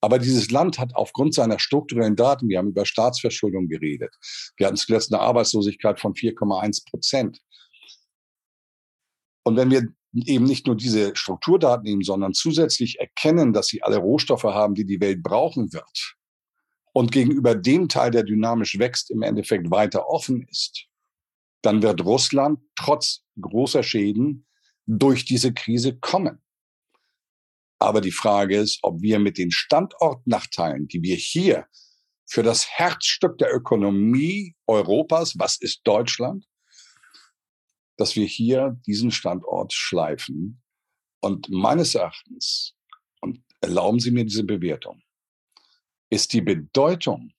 Aber 0.00 0.18
dieses 0.18 0.50
Land 0.50 0.78
hat 0.78 0.94
aufgrund 0.94 1.34
seiner 1.34 1.58
strukturellen 1.58 2.16
Daten, 2.16 2.48
wir 2.48 2.58
haben 2.58 2.68
über 2.68 2.84
Staatsverschuldung 2.84 3.66
geredet, 3.66 4.14
wir 4.56 4.66
hatten 4.66 4.76
zuletzt 4.76 5.12
eine 5.12 5.22
Arbeitslosigkeit 5.22 5.98
von 5.98 6.14
4,1 6.14 6.88
Prozent. 6.88 7.40
Und 9.44 9.56
wenn 9.56 9.70
wir 9.70 9.88
eben 10.24 10.44
nicht 10.44 10.66
nur 10.66 10.76
diese 10.76 11.14
Strukturdaten 11.14 11.84
nehmen, 11.84 12.02
sondern 12.02 12.32
zusätzlich 12.32 12.98
erkennen, 12.98 13.52
dass 13.52 13.66
sie 13.66 13.82
alle 13.82 13.98
Rohstoffe 13.98 14.44
haben, 14.44 14.74
die 14.74 14.84
die 14.84 15.00
Welt 15.00 15.22
brauchen 15.22 15.72
wird 15.72 16.16
und 16.92 17.12
gegenüber 17.12 17.54
dem 17.54 17.88
Teil, 17.90 18.10
der 18.10 18.22
dynamisch 18.22 18.78
wächst, 18.78 19.10
im 19.10 19.22
Endeffekt 19.22 19.70
weiter 19.70 20.08
offen 20.08 20.46
ist, 20.48 20.86
dann 21.60 21.82
wird 21.82 22.04
Russland 22.04 22.60
trotz 22.74 23.22
großer 23.38 23.82
Schäden 23.82 24.46
durch 24.86 25.26
diese 25.26 25.52
Krise 25.52 25.98
kommen. 25.98 26.42
Aber 27.78 28.00
die 28.00 28.12
Frage 28.12 28.56
ist, 28.56 28.78
ob 28.82 29.02
wir 29.02 29.18
mit 29.18 29.36
den 29.36 29.50
Standortnachteilen, 29.50 30.88
die 30.88 31.02
wir 31.02 31.16
hier 31.16 31.66
für 32.24 32.42
das 32.42 32.66
Herzstück 32.66 33.36
der 33.38 33.54
Ökonomie 33.54 34.56
Europas, 34.66 35.34
was 35.38 35.60
ist 35.60 35.82
Deutschland, 35.84 36.46
dass 37.96 38.16
wir 38.16 38.26
hier 38.26 38.80
diesen 38.86 39.10
Standort 39.10 39.72
schleifen. 39.72 40.62
Und 41.20 41.48
meines 41.48 41.94
Erachtens, 41.94 42.74
und 43.20 43.42
erlauben 43.60 44.00
Sie 44.00 44.10
mir 44.10 44.24
diese 44.24 44.44
Bewertung, 44.44 45.02
ist 46.10 46.32
die 46.32 46.42
Bedeutung 46.42 47.32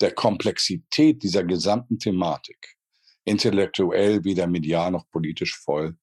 der 0.00 0.12
Komplexität 0.12 1.22
dieser 1.22 1.44
gesamten 1.44 1.98
Thematik 1.98 2.76
intellektuell, 3.24 4.24
weder 4.24 4.46
medial 4.46 4.90
noch 4.90 5.08
politisch 5.10 5.58
voll 5.58 5.96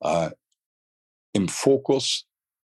äh, 0.00 0.30
im 1.32 1.48
Fokus, 1.48 2.26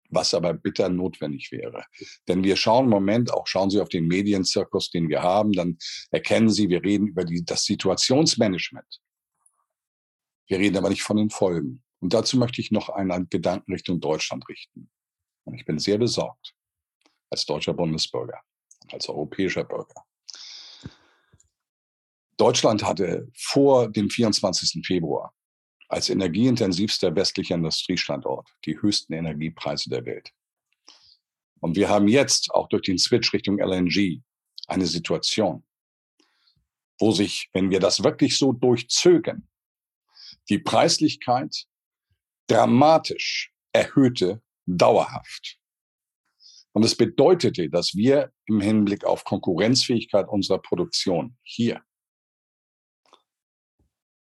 was 0.10 0.34
aber 0.34 0.54
bitter 0.54 0.89
notwendig 0.89 1.51
wäre. 1.51 1.84
Denn 2.27 2.44
wir 2.44 2.56
schauen 2.56 2.86
im 2.86 2.92
Moment, 2.92 3.34
auch 3.34 3.48
schauen 3.48 3.70
Sie 3.70 3.82
auf 3.82 3.89
den 3.89 4.08
Medienzirkus, 4.08 4.89
den 4.89 5.10
wir 5.10 5.22
haben, 5.22 5.51
dann 5.51 5.77
erkennen 6.12 6.50
Sie, 6.50 6.70
wir 6.70 6.84
reden 6.84 7.08
über 7.08 7.25
die, 7.25 7.44
das 7.44 7.63
Situationsmanagement. 7.66 9.01
Wir 10.48 10.60
reden 10.60 10.77
aber 10.77 10.89
nicht 10.89 11.04
von 11.04 11.18
den 11.18 11.30
Folgen. 11.30 11.84
Und 12.00 12.13
dazu 12.13 12.38
möchte 12.38 12.62
ich 12.62 12.72
noch 12.72 12.89
einen 12.89 13.30
Gedanken 13.30 13.74
Richtung 13.74 14.00
Deutschland 14.00 14.48
richten. 14.48 14.89
Und 15.44 15.56
ich 15.56 15.66
bin 15.66 15.80
sehr 15.80 15.98
besorgt 15.98 16.54
als 17.30 17.46
deutscher 17.46 17.74
Bundesbürger, 17.74 18.39
als 18.92 19.10
europäischer 19.10 19.63
Bürger. 19.63 20.04
Deutschland 22.38 22.84
hatte 22.84 23.27
vor 23.36 23.89
dem 23.89 24.10
24. 24.10 24.86
Februar 24.86 25.34
als 25.89 26.10
energieintensivster 26.10 27.16
westlicher 27.16 27.56
Industriestandort 27.56 28.50
die 28.66 28.80
höchsten 28.80 29.13
Energiepreise 29.13 29.89
der 29.89 30.06
Welt. 30.06 30.32
Und 31.60 31.75
wir 31.75 31.89
haben 31.89 32.08
jetzt 32.08 32.51
auch 32.51 32.68
durch 32.70 32.84
den 32.84 33.00
Switch 33.00 33.34
Richtung 33.34 33.60
LNG 33.60 34.22
eine 34.68 34.86
Situation, 34.86 35.66
wo 37.00 37.12
sich, 37.12 37.50
wenn 37.54 37.70
wir 37.70 37.80
das 37.80 38.04
wirklich 38.04 38.38
so 38.38 38.54
durchzögern, 38.54 39.48
die 40.50 40.60
Preislichkeit 40.60 41.66
dramatisch 42.48 43.51
erhöhte, 43.74 44.42
dauerhaft. 44.66 45.58
Und 46.74 46.84
es 46.84 46.96
bedeutete, 46.96 47.70
dass 47.70 47.96
wir 47.96 48.32
im 48.46 48.62
Hinblick 48.62 49.04
auf 49.04 49.24
Konkurrenzfähigkeit 49.24 50.27
unserer 50.27 50.60
Produktion 50.60 51.38
hier 51.44 51.82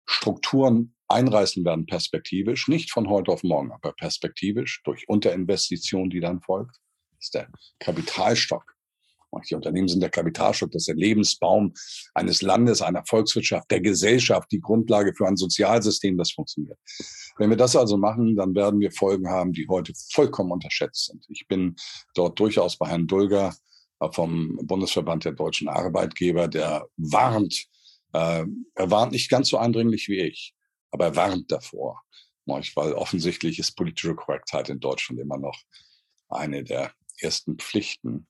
Strukturen 0.07 0.95
einreißen 1.07 1.65
werden, 1.65 1.85
perspektivisch, 1.85 2.67
nicht 2.67 2.91
von 2.91 3.09
heute 3.09 3.31
auf 3.31 3.43
morgen, 3.43 3.71
aber 3.71 3.93
perspektivisch 3.93 4.81
durch 4.83 5.07
Unterinvestition, 5.07 6.09
die 6.09 6.19
dann 6.19 6.41
folgt, 6.41 6.77
das 7.11 7.25
ist 7.25 7.33
der 7.33 7.51
Kapitalstock 7.79 8.74
die 9.43 9.55
Unternehmen 9.55 9.87
sind 9.87 10.01
der 10.01 10.09
Kapitalstock, 10.09 10.71
das 10.71 10.83
ist 10.83 10.87
der 10.87 10.95
Lebensbaum 10.95 11.73
eines 12.13 12.41
Landes, 12.41 12.81
einer 12.81 13.03
Volkswirtschaft, 13.05 13.69
der 13.71 13.81
Gesellschaft, 13.81 14.51
die 14.51 14.61
Grundlage 14.61 15.13
für 15.15 15.27
ein 15.27 15.37
Sozialsystem, 15.37 16.17
das 16.17 16.31
funktioniert. 16.31 16.77
Wenn 17.37 17.49
wir 17.49 17.57
das 17.57 17.75
also 17.75 17.97
machen, 17.97 18.35
dann 18.35 18.55
werden 18.55 18.79
wir 18.79 18.91
Folgen 18.91 19.29
haben, 19.29 19.51
die 19.51 19.67
heute 19.67 19.93
vollkommen 20.11 20.51
unterschätzt 20.51 21.07
sind. 21.07 21.25
Ich 21.29 21.47
bin 21.47 21.75
dort 22.13 22.39
durchaus 22.39 22.77
bei 22.77 22.87
Herrn 22.87 23.07
Dulger 23.07 23.53
äh, 23.99 24.11
vom 24.11 24.57
Bundesverband 24.63 25.25
der 25.25 25.33
deutschen 25.33 25.67
Arbeitgeber, 25.67 26.47
der 26.47 26.87
warnt, 26.97 27.65
äh, 28.13 28.45
er 28.75 28.91
warnt 28.91 29.11
nicht 29.11 29.29
ganz 29.29 29.49
so 29.49 29.57
eindringlich 29.57 30.07
wie 30.07 30.21
ich, 30.21 30.53
aber 30.91 31.05
er 31.05 31.15
warnt 31.15 31.51
davor. 31.51 32.01
Weil 32.47 32.93
offensichtlich 32.93 33.57
ist 33.57 33.75
politische 33.75 34.13
Korrektheit 34.13 34.69
in 34.69 34.79
Deutschland 34.79 35.19
immer 35.19 35.39
noch 35.39 35.57
eine 36.29 36.63
der 36.63 36.91
ersten 37.19 37.57
Pflichten 37.57 38.27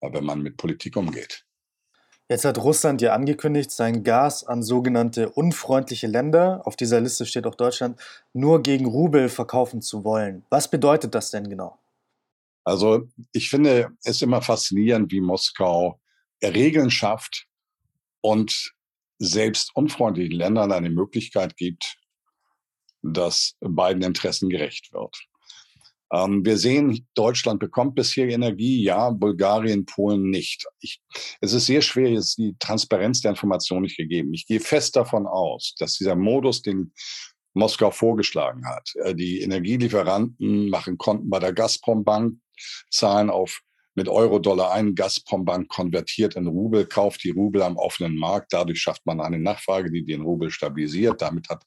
wenn 0.00 0.24
man 0.24 0.40
mit 0.40 0.56
Politik 0.56 0.96
umgeht. 0.96 1.44
Jetzt 2.30 2.44
hat 2.44 2.58
Russland 2.58 3.00
ja 3.00 3.14
angekündigt, 3.14 3.70
sein 3.70 4.04
Gas 4.04 4.44
an 4.44 4.62
sogenannte 4.62 5.30
unfreundliche 5.30 6.06
Länder, 6.06 6.60
auf 6.66 6.76
dieser 6.76 7.00
Liste 7.00 7.24
steht 7.24 7.46
auch 7.46 7.54
Deutschland, 7.54 7.98
nur 8.34 8.62
gegen 8.62 8.84
Rubel 8.84 9.30
verkaufen 9.30 9.80
zu 9.80 10.04
wollen. 10.04 10.44
Was 10.50 10.70
bedeutet 10.70 11.14
das 11.14 11.30
denn 11.30 11.48
genau? 11.48 11.78
Also 12.64 13.08
ich 13.32 13.48
finde 13.48 13.96
es 14.04 14.20
immer 14.20 14.42
faszinierend, 14.42 15.10
wie 15.10 15.22
Moskau 15.22 15.98
Regeln 16.42 16.90
schafft 16.90 17.46
und 18.20 18.74
selbst 19.18 19.74
unfreundlichen 19.74 20.36
Ländern 20.36 20.70
eine 20.70 20.90
Möglichkeit 20.90 21.56
gibt, 21.56 21.96
dass 23.02 23.56
beiden 23.60 24.02
Interessen 24.02 24.50
gerecht 24.50 24.92
wird. 24.92 25.16
Ähm, 26.12 26.44
wir 26.44 26.56
sehen, 26.56 27.06
Deutschland 27.14 27.60
bekommt 27.60 27.94
bisher 27.94 28.28
Energie, 28.28 28.82
ja, 28.82 29.10
Bulgarien, 29.10 29.84
Polen 29.84 30.30
nicht. 30.30 30.66
Ich, 30.80 31.00
es 31.40 31.52
ist 31.52 31.66
sehr 31.66 31.82
schwer, 31.82 32.10
jetzt 32.10 32.38
die 32.38 32.56
Transparenz 32.58 33.20
der 33.20 33.32
Information 33.32 33.82
nicht 33.82 33.96
gegeben. 33.96 34.32
Ich 34.32 34.46
gehe 34.46 34.60
fest 34.60 34.96
davon 34.96 35.26
aus, 35.26 35.74
dass 35.78 35.94
dieser 35.94 36.16
Modus, 36.16 36.62
den 36.62 36.92
Moskau 37.54 37.90
vorgeschlagen 37.90 38.66
hat, 38.66 38.90
äh, 39.02 39.14
die 39.14 39.40
Energielieferanten 39.40 40.70
machen 40.70 40.96
Konten 40.98 41.28
bei 41.28 41.38
der 41.38 41.52
Gazprom-Bank, 41.52 42.38
zahlen 42.90 43.30
auf 43.30 43.60
mit 43.94 44.08
Euro-Dollar 44.08 44.72
ein, 44.72 44.94
Gazprom-Bank 44.94 45.68
konvertiert 45.68 46.36
in 46.36 46.46
Rubel, 46.46 46.86
kauft 46.86 47.24
die 47.24 47.30
Rubel 47.30 47.62
am 47.62 47.76
offenen 47.76 48.16
Markt. 48.16 48.52
Dadurch 48.52 48.80
schafft 48.80 49.04
man 49.04 49.20
eine 49.20 49.40
Nachfrage, 49.40 49.90
die 49.90 50.04
den 50.04 50.22
Rubel 50.22 50.50
stabilisiert. 50.50 51.20
Damit 51.20 51.48
hat 51.48 51.64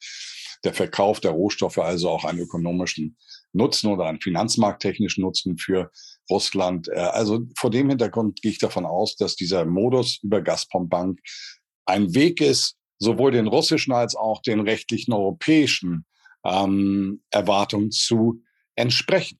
der 0.63 0.73
Verkauf 0.73 1.19
der 1.19 1.31
Rohstoffe 1.31 1.77
also 1.77 2.09
auch 2.09 2.23
einen 2.23 2.39
ökonomischen 2.39 3.17
Nutzen 3.53 3.91
oder 3.91 4.05
einen 4.05 4.21
finanzmarkttechnischen 4.21 5.23
Nutzen 5.23 5.57
für 5.57 5.91
Russland. 6.29 6.87
Äh, 6.89 6.99
also 6.99 7.41
vor 7.57 7.69
dem 7.69 7.89
Hintergrund 7.89 8.41
gehe 8.41 8.51
ich 8.51 8.59
davon 8.59 8.85
aus, 8.85 9.15
dass 9.15 9.35
dieser 9.35 9.65
Modus 9.65 10.19
über 10.23 10.41
Gazprom 10.41 10.89
Bank 10.89 11.19
ein 11.85 12.13
Weg 12.13 12.41
ist, 12.41 12.75
sowohl 12.99 13.31
den 13.31 13.47
russischen 13.47 13.93
als 13.93 14.15
auch 14.15 14.41
den 14.41 14.61
rechtlichen 14.61 15.13
europäischen 15.13 16.05
ähm, 16.45 17.23
Erwartungen 17.31 17.91
zu 17.91 18.41
entsprechen. 18.75 19.37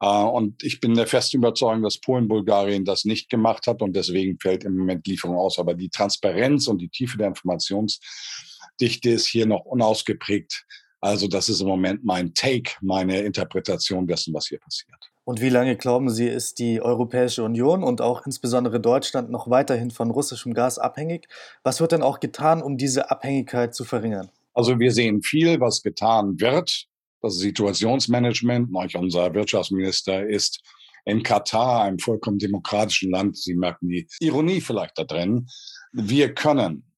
Uh, 0.00 0.28
und 0.28 0.62
ich 0.62 0.78
bin 0.78 0.94
der 0.94 1.08
festen 1.08 1.38
Überzeugung, 1.38 1.82
dass 1.82 1.98
Polen, 1.98 2.28
Bulgarien 2.28 2.84
das 2.84 3.04
nicht 3.04 3.28
gemacht 3.28 3.66
hat 3.66 3.82
und 3.82 3.96
deswegen 3.96 4.38
fällt 4.38 4.62
im 4.62 4.76
Moment 4.76 5.04
Lieferung 5.08 5.36
aus. 5.36 5.58
Aber 5.58 5.74
die 5.74 5.88
Transparenz 5.88 6.68
und 6.68 6.78
die 6.78 6.88
Tiefe 6.88 7.18
der 7.18 7.26
Informationsdichte 7.26 9.10
ist 9.10 9.26
hier 9.26 9.46
noch 9.46 9.64
unausgeprägt. 9.64 10.66
Also 11.00 11.28
das 11.28 11.48
ist 11.48 11.60
im 11.60 11.68
Moment 11.68 12.04
mein 12.04 12.34
Take, 12.34 12.72
meine 12.80 13.20
Interpretation 13.20 14.06
dessen, 14.06 14.34
was 14.34 14.48
hier 14.48 14.58
passiert. 14.58 14.98
Und 15.24 15.40
wie 15.42 15.50
lange 15.50 15.76
glauben 15.76 16.08
Sie, 16.08 16.26
ist 16.26 16.58
die 16.58 16.80
Europäische 16.80 17.44
Union 17.44 17.84
und 17.84 18.00
auch 18.00 18.24
insbesondere 18.24 18.80
Deutschland 18.80 19.30
noch 19.30 19.50
weiterhin 19.50 19.90
von 19.90 20.10
russischem 20.10 20.54
Gas 20.54 20.78
abhängig? 20.78 21.28
Was 21.62 21.80
wird 21.80 21.92
denn 21.92 22.02
auch 22.02 22.18
getan, 22.18 22.62
um 22.62 22.78
diese 22.78 23.10
Abhängigkeit 23.10 23.74
zu 23.74 23.84
verringern? 23.84 24.30
Also 24.54 24.78
wir 24.78 24.90
sehen 24.90 25.22
viel, 25.22 25.60
was 25.60 25.82
getan 25.82 26.40
wird. 26.40 26.86
Das 27.20 27.36
Situationsmanagement, 27.36 28.70
unser 28.94 29.34
Wirtschaftsminister 29.34 30.26
ist 30.26 30.62
in 31.04 31.22
Katar, 31.22 31.82
einem 31.82 31.98
vollkommen 31.98 32.38
demokratischen 32.38 33.10
Land. 33.10 33.36
Sie 33.36 33.54
merken 33.54 33.88
die 33.88 34.08
Ironie 34.20 34.60
vielleicht 34.60 34.98
da 34.98 35.04
drin. 35.04 35.46
Wir 35.92 36.34
können 36.34 36.90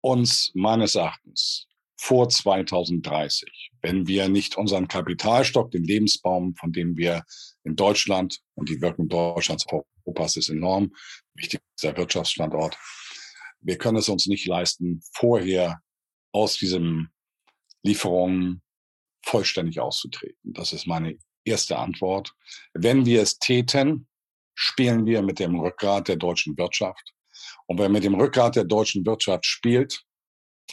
uns 0.00 0.50
meines 0.54 0.94
Erachtens 0.94 1.66
vor 2.02 2.28
2030, 2.28 3.70
wenn 3.80 4.08
wir 4.08 4.28
nicht 4.28 4.56
unseren 4.56 4.88
Kapitalstock, 4.88 5.70
den 5.70 5.84
Lebensbaum, 5.84 6.56
von 6.56 6.72
dem 6.72 6.96
wir 6.96 7.22
in 7.62 7.76
Deutschland 7.76 8.40
und 8.54 8.68
die 8.68 8.80
Wirkung 8.80 9.08
Deutschlands, 9.08 9.64
Europas 9.70 10.36
ist 10.36 10.48
enorm, 10.48 10.92
wichtigster 11.34 11.96
Wirtschaftsstandort, 11.96 12.76
wir 13.60 13.78
können 13.78 13.98
es 13.98 14.08
uns 14.08 14.26
nicht 14.26 14.48
leisten, 14.48 15.00
vorher 15.14 15.80
aus 16.32 16.56
diesem 16.56 17.10
Lieferungen 17.84 18.62
vollständig 19.24 19.78
auszutreten. 19.78 20.52
Das 20.54 20.72
ist 20.72 20.88
meine 20.88 21.16
erste 21.44 21.78
Antwort. 21.78 22.34
Wenn 22.74 23.06
wir 23.06 23.22
es 23.22 23.38
täten, 23.38 24.08
spielen 24.56 25.06
wir 25.06 25.22
mit 25.22 25.38
dem 25.38 25.54
Rückgrat 25.60 26.08
der 26.08 26.16
deutschen 26.16 26.58
Wirtschaft. 26.58 27.14
Und 27.66 27.78
wer 27.78 27.88
mit 27.88 28.02
dem 28.02 28.16
Rückgrat 28.16 28.56
der 28.56 28.64
deutschen 28.64 29.06
Wirtschaft 29.06 29.46
spielt, 29.46 30.02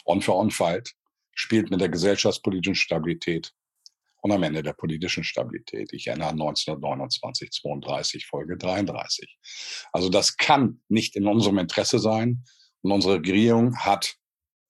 unverunfallt, 0.05 0.95
spielt 1.39 1.71
mit 1.71 1.79
der 1.79 1.89
gesellschaftspolitischen 1.89 2.75
Stabilität 2.75 3.53
und 4.21 4.31
am 4.33 4.43
Ende 4.43 4.61
der 4.61 4.73
politischen 4.73 5.23
Stabilität. 5.23 5.93
Ich 5.93 6.07
erinnere 6.07 6.29
an 6.29 6.41
1929, 6.41 7.51
32, 7.51 8.25
Folge 8.25 8.57
33. 8.57 9.37
Also 9.93 10.09
das 10.09 10.35
kann 10.35 10.81
nicht 10.89 11.15
in 11.15 11.25
unserem 11.27 11.57
Interesse 11.59 11.99
sein. 11.99 12.43
Und 12.81 12.91
unsere 12.91 13.15
Regierung 13.15 13.77
hat 13.77 14.15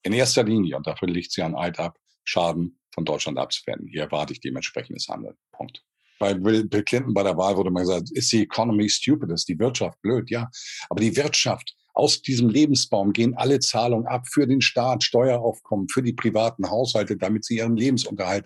in 0.03 0.13
erster 0.13 0.43
Linie, 0.43 0.77
und 0.77 0.85
dafür 0.85 1.07
liegt 1.07 1.31
sie 1.31 1.41
an 1.41 1.55
Eid 1.55 1.79
ab, 1.79 1.97
Schaden 2.23 2.79
von 2.93 3.03
Deutschland 3.03 3.39
abzuwenden. 3.39 3.87
Hier 3.87 4.03
erwarte 4.03 4.33
ich 4.33 4.39
dementsprechendes 4.39 5.07
Handeln. 5.09 5.35
Punkt. 5.51 5.83
Bei 6.19 6.35
Bill 6.35 6.67
Clinton 6.83 7.13
bei 7.15 7.23
der 7.23 7.37
Wahl 7.37 7.57
wurde 7.57 7.71
mal 7.71 7.81
gesagt, 7.81 8.11
ist 8.11 8.31
die 8.31 8.43
Economy 8.43 8.87
stupid, 8.89 9.31
ist 9.31 9.47
die 9.47 9.57
Wirtschaft 9.57 9.99
blöd? 10.01 10.29
Ja, 10.29 10.49
aber 10.89 11.01
die 11.01 11.15
Wirtschaft 11.15 11.75
aus 11.99 12.21
diesem 12.21 12.47
Lebensbaum 12.47 13.11
gehen 13.11 13.35
alle 13.35 13.59
Zahlungen 13.59 14.07
ab 14.07 14.25
für 14.31 14.47
den 14.47 14.61
Staat, 14.61 15.03
Steueraufkommen, 15.03 15.89
für 15.89 16.01
die 16.01 16.13
privaten 16.13 16.69
Haushalte, 16.69 17.17
damit 17.17 17.43
sie 17.43 17.57
ihren 17.57 17.75
Lebensunterhalt 17.75 18.45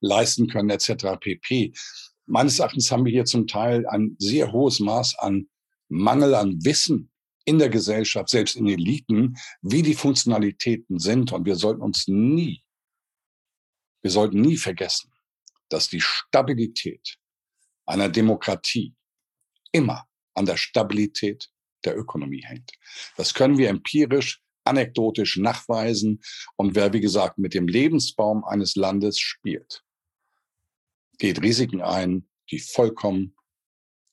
leisten 0.00 0.48
können, 0.48 0.70
etc. 0.70 1.18
pp. 1.20 1.74
Meines 2.24 2.58
Erachtens 2.58 2.90
haben 2.90 3.04
wir 3.04 3.12
hier 3.12 3.26
zum 3.26 3.46
Teil 3.46 3.86
ein 3.86 4.16
sehr 4.18 4.52
hohes 4.52 4.80
Maß 4.80 5.18
an 5.18 5.48
Mangel 5.88 6.34
an 6.34 6.64
Wissen 6.64 7.10
in 7.44 7.58
der 7.58 7.68
Gesellschaft, 7.68 8.30
selbst 8.30 8.56
in 8.56 8.66
Eliten, 8.66 9.36
wie 9.60 9.82
die 9.82 9.94
Funktionalitäten 9.94 10.98
sind. 10.98 11.32
Und 11.32 11.44
wir 11.44 11.56
sollten 11.56 11.82
uns 11.82 12.08
nie, 12.08 12.64
wir 14.00 14.10
sollten 14.10 14.40
nie 14.40 14.56
vergessen, 14.56 15.12
dass 15.68 15.88
die 15.88 16.00
Stabilität 16.00 17.18
einer 17.84 18.08
Demokratie 18.08 18.94
immer 19.72 20.08
an 20.32 20.46
der 20.46 20.56
Stabilität 20.56 21.50
der 21.84 21.96
Ökonomie 21.96 22.44
hängt. 22.44 22.72
Das 23.16 23.34
können 23.34 23.58
wir 23.58 23.68
empirisch 23.68 24.42
anekdotisch 24.68 25.36
nachweisen. 25.38 26.20
Und 26.56 26.74
wer, 26.74 26.92
wie 26.92 27.00
gesagt, 27.00 27.38
mit 27.38 27.54
dem 27.54 27.66
Lebensbaum 27.66 28.44
eines 28.44 28.76
Landes 28.76 29.18
spielt, 29.18 29.82
geht 31.18 31.42
Risiken 31.42 31.80
ein, 31.80 32.28
die 32.50 32.60
vollkommen 32.60 33.34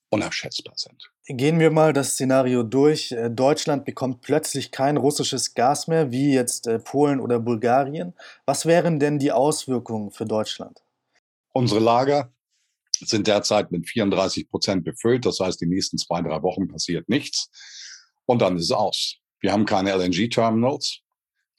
unabschätzbar 0.09 0.75
sind. 0.77 1.11
Gehen 1.27 1.59
wir 1.59 1.71
mal 1.71 1.91
das 1.91 2.11
Szenario 2.11 2.63
durch. 2.63 3.11
Äh, 3.11 3.29
Deutschland 3.29 3.83
bekommt 3.83 4.21
plötzlich 4.21 4.71
kein 4.71 4.97
russisches 4.97 5.55
Gas 5.55 5.87
mehr, 5.87 6.11
wie 6.11 6.33
jetzt 6.33 6.67
äh, 6.67 6.79
Polen 6.79 7.19
oder 7.19 7.39
Bulgarien. 7.39 8.13
Was 8.45 8.65
wären 8.65 8.99
denn 8.99 9.17
die 9.17 9.31
Auswirkungen 9.31 10.11
für 10.11 10.25
Deutschland? 10.25 10.83
Unsere 11.51 11.79
Lager 11.79 12.31
sind 12.99 13.27
derzeit 13.27 13.71
mit 13.71 13.89
34 13.89 14.49
Prozent 14.49 14.83
befüllt. 14.83 15.25
Das 15.25 15.39
heißt, 15.39 15.59
die 15.61 15.65
nächsten 15.65 15.97
zwei, 15.97 16.21
drei 16.21 16.41
Wochen 16.41 16.67
passiert 16.67 17.09
nichts. 17.09 17.49
Und 18.25 18.41
dann 18.41 18.57
ist 18.57 18.65
es 18.65 18.71
aus. 18.71 19.17
Wir 19.39 19.51
haben 19.51 19.65
keine 19.65 19.91
LNG-Terminals, 19.95 21.01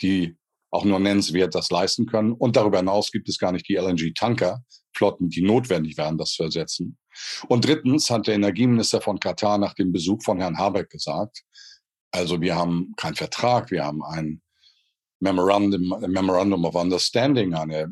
die 0.02 0.36
auch 0.70 0.84
nur 0.84 0.98
nennenswert 0.98 1.54
das 1.54 1.70
leisten 1.70 2.06
können. 2.06 2.32
Und 2.32 2.56
darüber 2.56 2.78
hinaus 2.78 3.10
gibt 3.10 3.28
es 3.28 3.38
gar 3.38 3.52
nicht 3.52 3.68
die 3.68 3.76
LNG-Tanker-Flotten, 3.76 5.28
die 5.28 5.42
notwendig 5.42 5.96
wären, 5.96 6.18
das 6.18 6.32
zu 6.32 6.42
ersetzen. 6.42 6.98
Und 7.48 7.64
drittens 7.64 8.10
hat 8.10 8.26
der 8.26 8.34
Energieminister 8.34 9.00
von 9.00 9.20
Katar 9.20 9.58
nach 9.58 9.74
dem 9.74 9.92
Besuch 9.92 10.22
von 10.22 10.38
Herrn 10.38 10.58
Habeck 10.58 10.90
gesagt, 10.90 11.42
also 12.10 12.40
wir 12.40 12.56
haben 12.56 12.92
keinen 12.96 13.14
Vertrag, 13.14 13.70
wir 13.70 13.84
haben 13.84 14.02
ein 14.02 14.42
Memorandum, 15.20 16.00
Memorandum 16.10 16.64
of 16.64 16.74
Understanding, 16.74 17.54
eine 17.54 17.88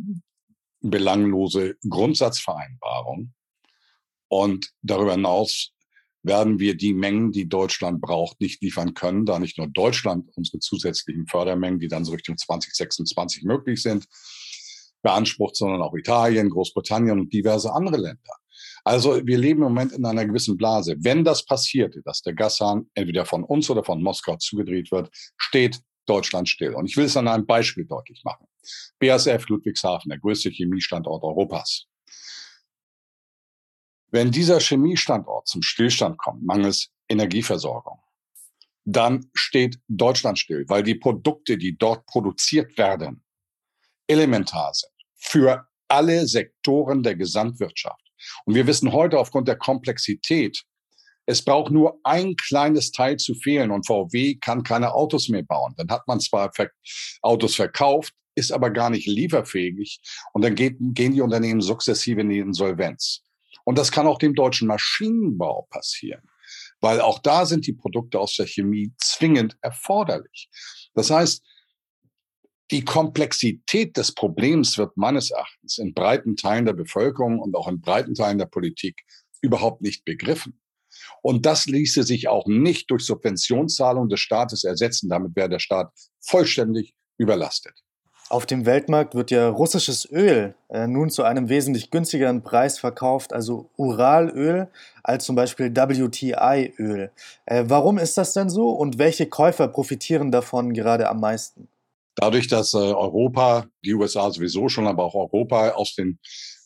belanglose 0.90 1.76
Grundsatzvereinbarung. 1.88 3.32
Und 4.28 4.70
darüber 4.82 5.12
hinaus 5.12 5.70
werden 6.22 6.58
wir 6.58 6.76
die 6.76 6.94
Mengen, 6.94 7.32
die 7.32 7.48
Deutschland 7.48 8.00
braucht, 8.00 8.40
nicht 8.40 8.62
liefern 8.62 8.94
können, 8.94 9.26
da 9.26 9.38
nicht 9.38 9.58
nur 9.58 9.68
Deutschland 9.68 10.30
unsere 10.36 10.58
zusätzlichen 10.58 11.26
Fördermengen, 11.26 11.78
die 11.78 11.88
dann 11.88 12.04
so 12.04 12.12
Richtung 12.12 12.36
2026 12.36 13.44
möglich 13.44 13.82
sind, 13.82 14.06
beansprucht, 15.02 15.56
sondern 15.56 15.82
auch 15.82 15.94
Italien, 15.94 16.48
Großbritannien 16.48 17.20
und 17.20 17.32
diverse 17.32 17.72
andere 17.72 17.98
Länder. 17.98 18.32
Also 18.84 19.26
wir 19.26 19.38
leben 19.38 19.62
im 19.62 19.68
Moment 19.68 19.92
in 19.92 20.04
einer 20.04 20.24
gewissen 20.24 20.56
Blase. 20.56 20.96
Wenn 20.98 21.24
das 21.24 21.44
passierte, 21.44 22.02
dass 22.02 22.22
der 22.22 22.34
Gashahn 22.34 22.90
entweder 22.94 23.24
von 23.26 23.44
uns 23.44 23.68
oder 23.70 23.84
von 23.84 24.02
Moskau 24.02 24.36
zugedreht 24.36 24.90
wird, 24.92 25.10
steht 25.36 25.80
Deutschland 26.06 26.48
still. 26.48 26.74
Und 26.74 26.86
ich 26.86 26.96
will 26.96 27.04
es 27.04 27.16
an 27.16 27.28
einem 27.28 27.46
Beispiel 27.46 27.84
deutlich 27.84 28.22
machen. 28.24 28.46
BASF 28.98 29.48
Ludwigshafen, 29.48 30.08
der 30.08 30.18
größte 30.18 30.50
Chemiestandort 30.50 31.22
Europas. 31.22 31.86
Wenn 34.10 34.30
dieser 34.30 34.60
Chemiestandort 34.60 35.48
zum 35.48 35.62
Stillstand 35.62 36.18
kommt, 36.18 36.44
mangels 36.44 36.90
Energieversorgung, 37.08 37.98
dann 38.84 39.30
steht 39.34 39.80
Deutschland 39.88 40.38
still, 40.38 40.64
weil 40.68 40.82
die 40.82 40.94
Produkte, 40.94 41.56
die 41.56 41.76
dort 41.76 42.06
produziert 42.06 42.76
werden, 42.78 43.24
elementar 44.06 44.72
sind 44.74 44.92
für 45.14 45.66
alle 45.88 46.26
Sektoren 46.26 47.02
der 47.02 47.16
Gesamtwirtschaft. 47.16 48.00
Und 48.44 48.54
wir 48.54 48.66
wissen 48.66 48.92
heute 48.92 49.18
aufgrund 49.18 49.48
der 49.48 49.56
Komplexität, 49.56 50.64
es 51.26 51.42
braucht 51.42 51.72
nur 51.72 51.98
ein 52.04 52.36
kleines 52.36 52.92
Teil 52.92 53.16
zu 53.16 53.34
fehlen 53.34 53.70
und 53.70 53.86
VW 53.86 54.36
kann 54.36 54.62
keine 54.62 54.92
Autos 54.94 55.28
mehr 55.28 55.42
bauen. 55.42 55.74
Dann 55.76 55.88
hat 55.88 56.06
man 56.06 56.20
zwar 56.20 56.52
Autos 57.22 57.54
verkauft, 57.54 58.14
ist 58.34 58.52
aber 58.52 58.70
gar 58.70 58.90
nicht 58.90 59.06
lieferfähig 59.06 60.00
und 60.32 60.42
dann 60.42 60.54
geht, 60.54 60.76
gehen 60.78 61.12
die 61.12 61.20
Unternehmen 61.20 61.60
sukzessive 61.60 62.20
in 62.20 62.28
die 62.28 62.38
Insolvenz. 62.38 63.22
Und 63.64 63.78
das 63.78 63.90
kann 63.90 64.06
auch 64.06 64.18
dem 64.18 64.34
deutschen 64.34 64.68
Maschinenbau 64.68 65.66
passieren, 65.70 66.22
weil 66.80 67.00
auch 67.00 67.18
da 67.20 67.46
sind 67.46 67.66
die 67.66 67.72
Produkte 67.72 68.18
aus 68.20 68.36
der 68.36 68.46
Chemie 68.46 68.92
zwingend 68.98 69.56
erforderlich. 69.62 70.50
Das 70.94 71.10
heißt, 71.10 71.42
die 72.70 72.84
Komplexität 72.84 73.96
des 73.96 74.12
Problems 74.12 74.76
wird 74.78 74.96
meines 74.96 75.30
Erachtens 75.30 75.78
in 75.78 75.94
breiten 75.94 76.36
Teilen 76.36 76.66
der 76.66 76.72
Bevölkerung 76.72 77.38
und 77.38 77.54
auch 77.54 77.68
in 77.68 77.80
breiten 77.80 78.14
Teilen 78.14 78.38
der 78.38 78.46
Politik 78.46 79.02
überhaupt 79.40 79.82
nicht 79.82 80.04
begriffen. 80.04 80.58
Und 81.24 81.46
das 81.46 81.64
ließe 81.64 82.02
sich 82.02 82.28
auch 82.28 82.46
nicht 82.46 82.90
durch 82.90 83.06
Subventionszahlungen 83.06 84.10
des 84.10 84.20
Staates 84.20 84.62
ersetzen. 84.62 85.08
Damit 85.08 85.34
wäre 85.34 85.48
der 85.48 85.58
Staat 85.58 85.90
vollständig 86.20 86.92
überlastet. 87.16 87.72
Auf 88.28 88.44
dem 88.44 88.66
Weltmarkt 88.66 89.14
wird 89.14 89.30
ja 89.30 89.48
russisches 89.48 90.06
Öl 90.10 90.54
äh, 90.68 90.86
nun 90.86 91.08
zu 91.08 91.22
einem 91.22 91.48
wesentlich 91.48 91.90
günstigeren 91.90 92.42
Preis 92.42 92.78
verkauft, 92.78 93.32
also 93.32 93.70
Uralöl, 93.78 94.68
als 95.02 95.24
zum 95.24 95.34
Beispiel 95.34 95.74
WTI-Öl. 95.74 97.10
Äh, 97.46 97.64
warum 97.68 97.96
ist 97.96 98.18
das 98.18 98.34
denn 98.34 98.50
so 98.50 98.68
und 98.72 98.98
welche 98.98 99.26
Käufer 99.26 99.68
profitieren 99.68 100.30
davon 100.30 100.74
gerade 100.74 101.08
am 101.08 101.20
meisten? 101.20 101.68
Dadurch, 102.16 102.48
dass 102.48 102.74
äh, 102.74 102.76
Europa, 102.76 103.64
die 103.82 103.94
USA 103.94 104.30
sowieso 104.30 104.68
schon, 104.68 104.86
aber 104.86 105.04
auch 105.04 105.14
Europa 105.14 105.70
aus 105.70 105.94
den 105.94 106.18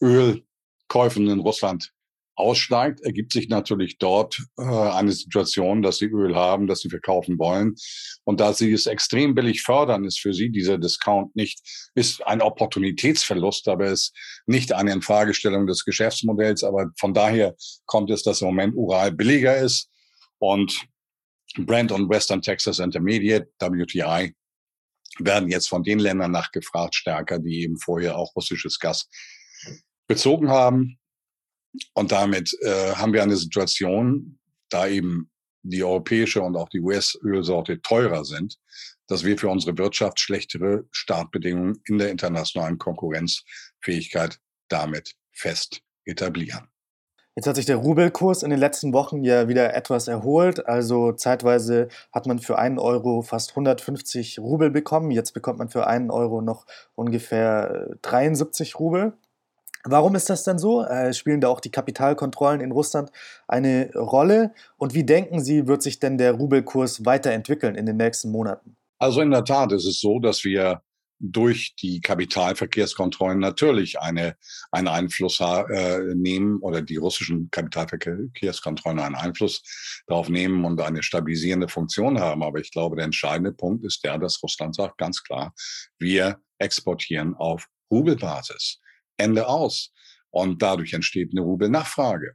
Ölkäufen 0.02 1.28
in 1.28 1.38
Russland 1.38 1.92
aussteigt, 2.38 3.00
ergibt 3.00 3.32
sich 3.32 3.48
natürlich 3.48 3.98
dort 3.98 4.40
äh, 4.58 4.62
eine 4.62 5.12
Situation, 5.12 5.82
dass 5.82 5.98
sie 5.98 6.06
Öl 6.06 6.36
haben, 6.36 6.66
dass 6.66 6.80
sie 6.80 6.88
verkaufen 6.88 7.38
wollen. 7.38 7.74
Und 8.24 8.40
da 8.40 8.52
sie 8.52 8.72
es 8.72 8.86
extrem 8.86 9.34
billig 9.34 9.62
fördern, 9.62 10.04
ist 10.04 10.20
für 10.20 10.32
sie 10.32 10.50
dieser 10.50 10.78
Discount 10.78 11.34
nicht, 11.34 11.60
ist 11.94 12.24
ein 12.26 12.40
Opportunitätsverlust, 12.40 13.68
aber 13.68 13.86
ist 13.86 14.14
nicht 14.46 14.72
eine 14.72 14.92
Infragestellung 14.92 15.66
des 15.66 15.84
Geschäftsmodells. 15.84 16.62
Aber 16.62 16.90
von 16.98 17.12
daher 17.12 17.56
kommt 17.86 18.10
es, 18.10 18.22
dass 18.22 18.40
im 18.40 18.48
Moment 18.48 18.74
Ural 18.76 19.12
billiger 19.12 19.56
ist 19.58 19.90
und 20.38 20.86
Brent 21.56 21.90
und 21.90 22.08
Western 22.08 22.42
Texas 22.42 22.78
Intermediate, 22.78 23.48
WTI, 23.58 24.34
werden 25.18 25.48
jetzt 25.48 25.68
von 25.68 25.82
den 25.82 25.98
Ländern 25.98 26.30
nachgefragt 26.30 26.94
stärker, 26.94 27.38
die 27.38 27.62
eben 27.62 27.78
vorher 27.78 28.16
auch 28.16 28.36
russisches 28.36 28.78
Gas 28.78 29.08
bezogen 30.06 30.50
haben. 30.50 30.98
Und 31.94 32.12
damit 32.12 32.56
äh, 32.62 32.94
haben 32.94 33.12
wir 33.12 33.22
eine 33.22 33.36
Situation, 33.36 34.38
da 34.70 34.86
eben 34.86 35.30
die 35.62 35.84
europäische 35.84 36.42
und 36.42 36.56
auch 36.56 36.68
die 36.68 36.80
US-Ölsorte 36.80 37.80
teurer 37.82 38.24
sind, 38.24 38.58
dass 39.06 39.24
wir 39.24 39.38
für 39.38 39.48
unsere 39.48 39.76
Wirtschaft 39.78 40.20
schlechtere 40.20 40.84
Startbedingungen 40.90 41.82
in 41.86 41.98
der 41.98 42.10
internationalen 42.10 42.78
Konkurrenzfähigkeit 42.78 44.38
damit 44.68 45.14
fest 45.32 45.82
etablieren. 46.04 46.68
Jetzt 47.38 47.46
hat 47.46 47.54
sich 47.54 47.66
der 47.66 47.76
Rubelkurs 47.76 48.42
in 48.42 48.50
den 48.50 48.58
letzten 48.58 48.92
Wochen 48.92 49.22
ja 49.22 49.46
wieder 49.46 49.72
etwas 49.72 50.08
erholt. 50.08 50.66
Also 50.66 51.12
zeitweise 51.12 51.86
hat 52.12 52.26
man 52.26 52.40
für 52.40 52.58
einen 52.58 52.80
Euro 52.80 53.22
fast 53.22 53.50
150 53.50 54.40
Rubel 54.40 54.70
bekommen. 54.70 55.12
Jetzt 55.12 55.34
bekommt 55.34 55.60
man 55.60 55.68
für 55.68 55.86
einen 55.86 56.10
Euro 56.10 56.42
noch 56.42 56.66
ungefähr 56.96 57.96
73 58.02 58.72
äh, 58.72 58.76
Rubel. 58.78 59.12
Warum 59.84 60.14
ist 60.14 60.28
das 60.28 60.44
denn 60.44 60.58
so? 60.58 60.84
Äh, 60.84 61.12
spielen 61.12 61.40
da 61.40 61.48
auch 61.48 61.60
die 61.60 61.70
Kapitalkontrollen 61.70 62.60
in 62.60 62.72
Russland 62.72 63.10
eine 63.46 63.90
Rolle? 63.94 64.52
Und 64.76 64.94
wie 64.94 65.04
denken 65.04 65.42
Sie, 65.42 65.66
wird 65.66 65.82
sich 65.82 65.98
denn 65.98 66.18
der 66.18 66.32
Rubelkurs 66.32 67.04
weiterentwickeln 67.04 67.74
in 67.74 67.86
den 67.86 67.96
nächsten 67.96 68.30
Monaten? 68.30 68.76
Also 68.98 69.20
in 69.20 69.30
der 69.30 69.44
Tat 69.44 69.72
ist 69.72 69.86
es 69.86 70.00
so, 70.00 70.18
dass 70.18 70.44
wir 70.44 70.82
durch 71.20 71.74
die 71.76 72.00
Kapitalverkehrskontrollen 72.00 73.38
natürlich 73.38 73.98
eine, 73.98 74.36
einen 74.70 74.88
Einfluss 74.88 75.40
äh, 75.40 76.14
nehmen 76.14 76.58
oder 76.60 76.82
die 76.82 76.96
russischen 76.96 77.50
Kapitalverkehrskontrollen 77.50 79.00
einen 79.00 79.14
Einfluss 79.14 79.62
darauf 80.06 80.28
nehmen 80.28 80.64
und 80.64 80.80
eine 80.80 81.02
stabilisierende 81.02 81.68
Funktion 81.68 82.20
haben. 82.20 82.42
Aber 82.42 82.60
ich 82.60 82.70
glaube, 82.70 82.96
der 82.96 83.04
entscheidende 83.04 83.52
Punkt 83.52 83.84
ist 83.84 84.04
der, 84.04 84.18
dass 84.18 84.42
Russland 84.42 84.76
sagt 84.76 84.98
ganz 84.98 85.22
klar, 85.22 85.52
wir 85.98 86.40
exportieren 86.58 87.34
auf 87.34 87.66
Rubelbasis. 87.90 88.80
Ende 89.18 89.46
aus. 89.46 89.92
Und 90.30 90.62
dadurch 90.62 90.92
entsteht 90.94 91.32
eine 91.32 91.42
Rubelnachfrage. 91.42 92.34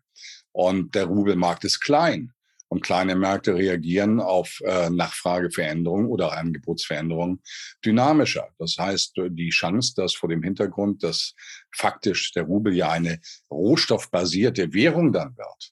Und 0.52 0.96
der 0.96 1.06
Rubelmarkt 1.06 1.64
ist 1.64 1.80
klein. 1.80 2.32
Und 2.68 2.82
kleine 2.82 3.16
Märkte 3.16 3.54
reagieren 3.54 4.20
auf 4.20 4.60
äh, 4.66 4.90
Nachfrageveränderungen 4.90 6.08
oder 6.08 6.36
Angebotsveränderungen 6.36 7.40
dynamischer. 7.86 8.50
Das 8.58 8.78
heißt, 8.80 9.14
die 9.30 9.50
Chance, 9.50 9.94
dass 9.96 10.16
vor 10.16 10.30
dem 10.30 10.42
Hintergrund, 10.42 11.04
dass 11.04 11.36
faktisch 11.72 12.32
der 12.32 12.44
Rubel 12.44 12.74
ja 12.74 12.90
eine 12.90 13.20
rohstoffbasierte 13.52 14.74
Währung 14.74 15.14
dann 15.14 15.38
wird, 15.38 15.72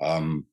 ähm, 0.00 0.50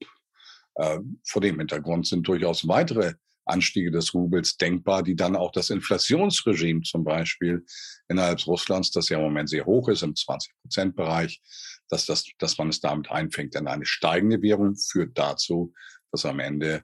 äh, 0.75 0.99
vor 1.27 1.41
dem 1.41 1.59
Hintergrund 1.59 2.07
sind 2.07 2.25
durchaus 2.25 2.65
weitere 2.69 3.15
Anstiege 3.51 3.91
des 3.91 4.13
Rubels 4.13 4.57
denkbar, 4.57 5.03
die 5.03 5.15
dann 5.15 5.35
auch 5.35 5.51
das 5.51 5.69
Inflationsregime 5.69 6.81
zum 6.81 7.03
Beispiel 7.03 7.65
innerhalb 8.07 8.45
Russlands, 8.47 8.91
das 8.91 9.09
ja 9.09 9.17
im 9.17 9.23
Moment 9.23 9.49
sehr 9.49 9.65
hoch 9.65 9.89
ist, 9.89 10.03
im 10.03 10.13
20-Prozent-Bereich, 10.13 11.41
dass, 11.89 12.05
das, 12.05 12.25
dass 12.39 12.57
man 12.57 12.69
es 12.69 12.79
damit 12.79 13.11
einfängt. 13.11 13.53
Denn 13.55 13.67
eine 13.67 13.85
steigende 13.85 14.41
Währung 14.41 14.75
führt 14.75 15.17
dazu, 15.17 15.73
dass 16.11 16.25
am 16.25 16.39
Ende 16.39 16.83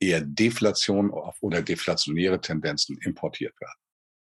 eher 0.00 0.20
Deflation 0.20 1.10
oder 1.40 1.62
deflationäre 1.62 2.40
Tendenzen 2.40 2.98
importiert 2.98 3.54
werden. 3.60 3.78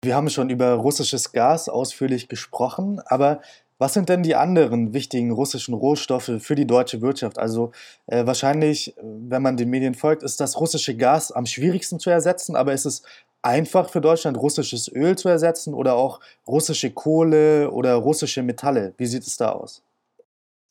Wir 0.04 0.14
haben 0.14 0.28
schon 0.28 0.50
über 0.50 0.74
russisches 0.74 1.32
Gas 1.32 1.70
ausführlich 1.70 2.28
gesprochen, 2.28 3.00
aber 3.06 3.40
Was 3.78 3.94
sind 3.94 4.08
denn 4.08 4.22
die 4.22 4.37
anderen 4.37 4.94
wichtigen 4.94 5.32
russischen 5.32 5.74
Rohstoffe 5.74 6.30
für 6.38 6.54
die 6.54 6.66
deutsche 6.66 7.02
Wirtschaft? 7.02 7.38
Also 7.38 7.72
äh, 8.06 8.24
wahrscheinlich, 8.24 8.94
wenn 9.02 9.42
man 9.42 9.56
den 9.56 9.70
Medien 9.70 9.94
folgt, 9.94 10.22
ist 10.22 10.40
das 10.40 10.60
russische 10.60 10.96
Gas 10.96 11.32
am 11.32 11.46
schwierigsten 11.46 11.98
zu 11.98 12.08
ersetzen, 12.08 12.54
aber 12.54 12.72
ist 12.72 12.84
es 12.84 13.02
einfach 13.42 13.90
für 13.90 14.00
Deutschland 14.00 14.38
russisches 14.38 14.88
Öl 14.88 15.16
zu 15.16 15.28
ersetzen 15.28 15.74
oder 15.74 15.96
auch 15.96 16.20
russische 16.46 16.92
Kohle 16.92 17.70
oder 17.70 17.94
russische 17.94 18.42
Metalle? 18.42 18.94
Wie 18.96 19.06
sieht 19.06 19.26
es 19.26 19.37
da 19.37 19.50
aus? 19.50 19.82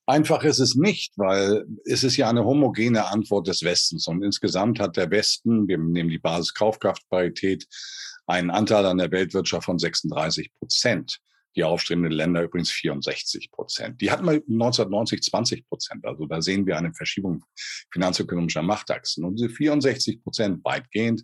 Einfach 0.06 0.44
ist 0.44 0.60
es 0.60 0.76
nicht, 0.76 1.13
weil 1.18 1.66
es 1.86 2.04
ist 2.04 2.18
ja 2.18 2.30
eine 2.30 2.44
homogene 2.44 3.06
Antwort 3.06 3.48
des 3.48 3.63
Westens. 3.63 4.08
Und 4.08 4.22
insgesamt 4.22 4.80
hat 4.80 4.98
der 4.98 5.12
Westen, 5.12 5.68
wir 5.68 5.78
nehmen 5.78 6.10
die 6.10 6.20
Basiskaufkraftparität, 6.20 7.66
einen 8.28 8.50
Anteil 8.50 8.86
an 8.86 8.98
der 8.98 9.12
Weltwirtschaft 9.12 9.66
von 9.66 9.80
36 9.80 10.52
Prozent. 10.60 11.20
Die 11.56 11.63
aufstrebenden 11.63 12.12
Länder 12.12 12.44
übrigens 12.44 12.72
64 12.72 13.52
Prozent. 13.52 14.02
Die 14.02 14.12
hatten 14.12 14.26
wir 14.26 14.34
1990 14.34 15.22
20 15.22 15.68
Prozent. 15.68 16.06
Also 16.06 16.26
da 16.26 16.42
sehen 16.42 16.66
wir 16.66 16.78
eine 16.78 16.94
Verschiebung 16.94 17.44
finanzökonomischer 17.92 18.63
Machtachsen. 18.63 19.24
Und 19.24 19.39
diese 19.39 19.50
64 19.50 20.24
Prozent 20.24 20.63
weitgehend 20.66 21.24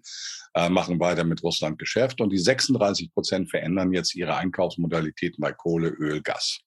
äh, 0.53 0.69
machen 0.69 0.99
weiter 0.99 1.23
mit 1.23 1.43
Russland 1.43 1.79
Geschäft. 1.79 2.21
Und 2.21 2.31
die 2.31 2.37
36 2.37 3.13
Prozent 3.13 3.49
verändern 3.49 3.91
jetzt 3.93 4.15
ihre 4.15 4.35
Einkaufsmodalitäten 4.35 5.41
bei 5.41 5.51
Kohle, 5.51 5.89
Öl, 5.89 6.21
Gas. 6.21 6.61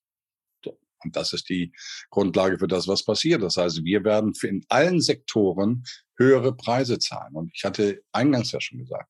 Und 1.03 1.15
das 1.15 1.33
ist 1.33 1.49
die 1.49 1.73
Grundlage 2.09 2.57
für 2.59 2.67
das, 2.67 2.87
was 2.87 3.03
passiert. 3.03 3.43
Das 3.43 3.57
heißt, 3.57 3.83
wir 3.83 4.03
werden 4.03 4.33
in 4.43 4.65
allen 4.69 5.01
Sektoren 5.01 5.83
höhere 6.17 6.55
Preise 6.55 6.99
zahlen. 6.99 7.35
Und 7.35 7.51
ich 7.53 7.63
hatte 7.63 8.01
eingangs 8.11 8.51
ja 8.51 8.61
schon 8.61 8.79
gesagt, 8.79 9.09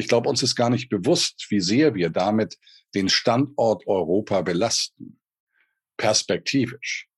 ich 0.00 0.08
glaube, 0.08 0.28
uns 0.28 0.42
ist 0.42 0.56
gar 0.56 0.70
nicht 0.70 0.88
bewusst, 0.88 1.46
wie 1.50 1.60
sehr 1.60 1.94
wir 1.94 2.10
damit 2.10 2.56
den 2.94 3.08
Standort 3.08 3.86
Europa 3.86 4.42
belasten, 4.42 5.20
perspektivisch 5.96 7.09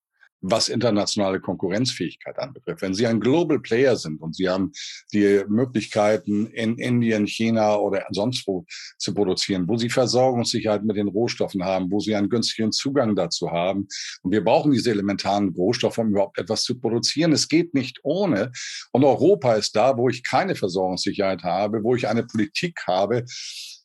was 0.43 0.69
internationale 0.69 1.41
Konkurrenzfähigkeit 1.41 2.39
anbetrifft. 2.39 2.83
Wenn 2.83 2.95
Sie 2.95 3.07
ein 3.07 3.21
Global 3.21 3.61
Player 3.61 3.97
sind 3.97 4.21
und 4.21 4.35
Sie 4.37 4.49
haben 4.49 4.73
die 5.13 5.43
Möglichkeiten 5.49 6.47
in 6.49 6.77
Indien, 6.77 7.27
China 7.27 7.77
oder 7.77 8.05
sonst 8.11 8.47
wo 8.47 8.65
zu 8.99 9.15
produzieren, 9.15 9.67
wo 9.69 9.77
Sie 9.77 9.89
Versorgungssicherheit 9.89 10.85
mit 10.85 10.97
den 10.97 11.09
Rohstoffen 11.09 11.65
haben, 11.65 11.91
wo 11.91 12.01
Sie 12.01 12.15
einen 12.15 12.29
günstigen 12.29 12.73
Zugang 12.73 13.15
dazu 13.15 13.51
haben. 13.51 13.87
Und 14.23 14.33
wir 14.33 14.45
brauchen 14.45 14.73
diese 14.73 14.91
elementaren 14.91 15.51
Rohstoffe, 15.51 15.99
um 15.99 16.11
überhaupt 16.11 16.39
etwas 16.39 16.65
zu 16.65 16.79
produzieren. 16.79 17.33
Es 17.33 17.49
geht 17.49 17.73
nicht 17.75 18.01
ohne. 18.03 18.51
Und 18.91 19.05
Europa 19.05 19.55
ist 19.55 19.77
da, 19.77 19.97
wo 19.97 20.09
ich 20.09 20.25
keine 20.25 20.57
Versorgungssicherheit 20.57 21.45
habe, 21.45 21.83
wo 21.85 21.95
ich 21.95 22.09
eine 22.09 22.25
Politik 22.25 22.81
habe, 22.87 23.25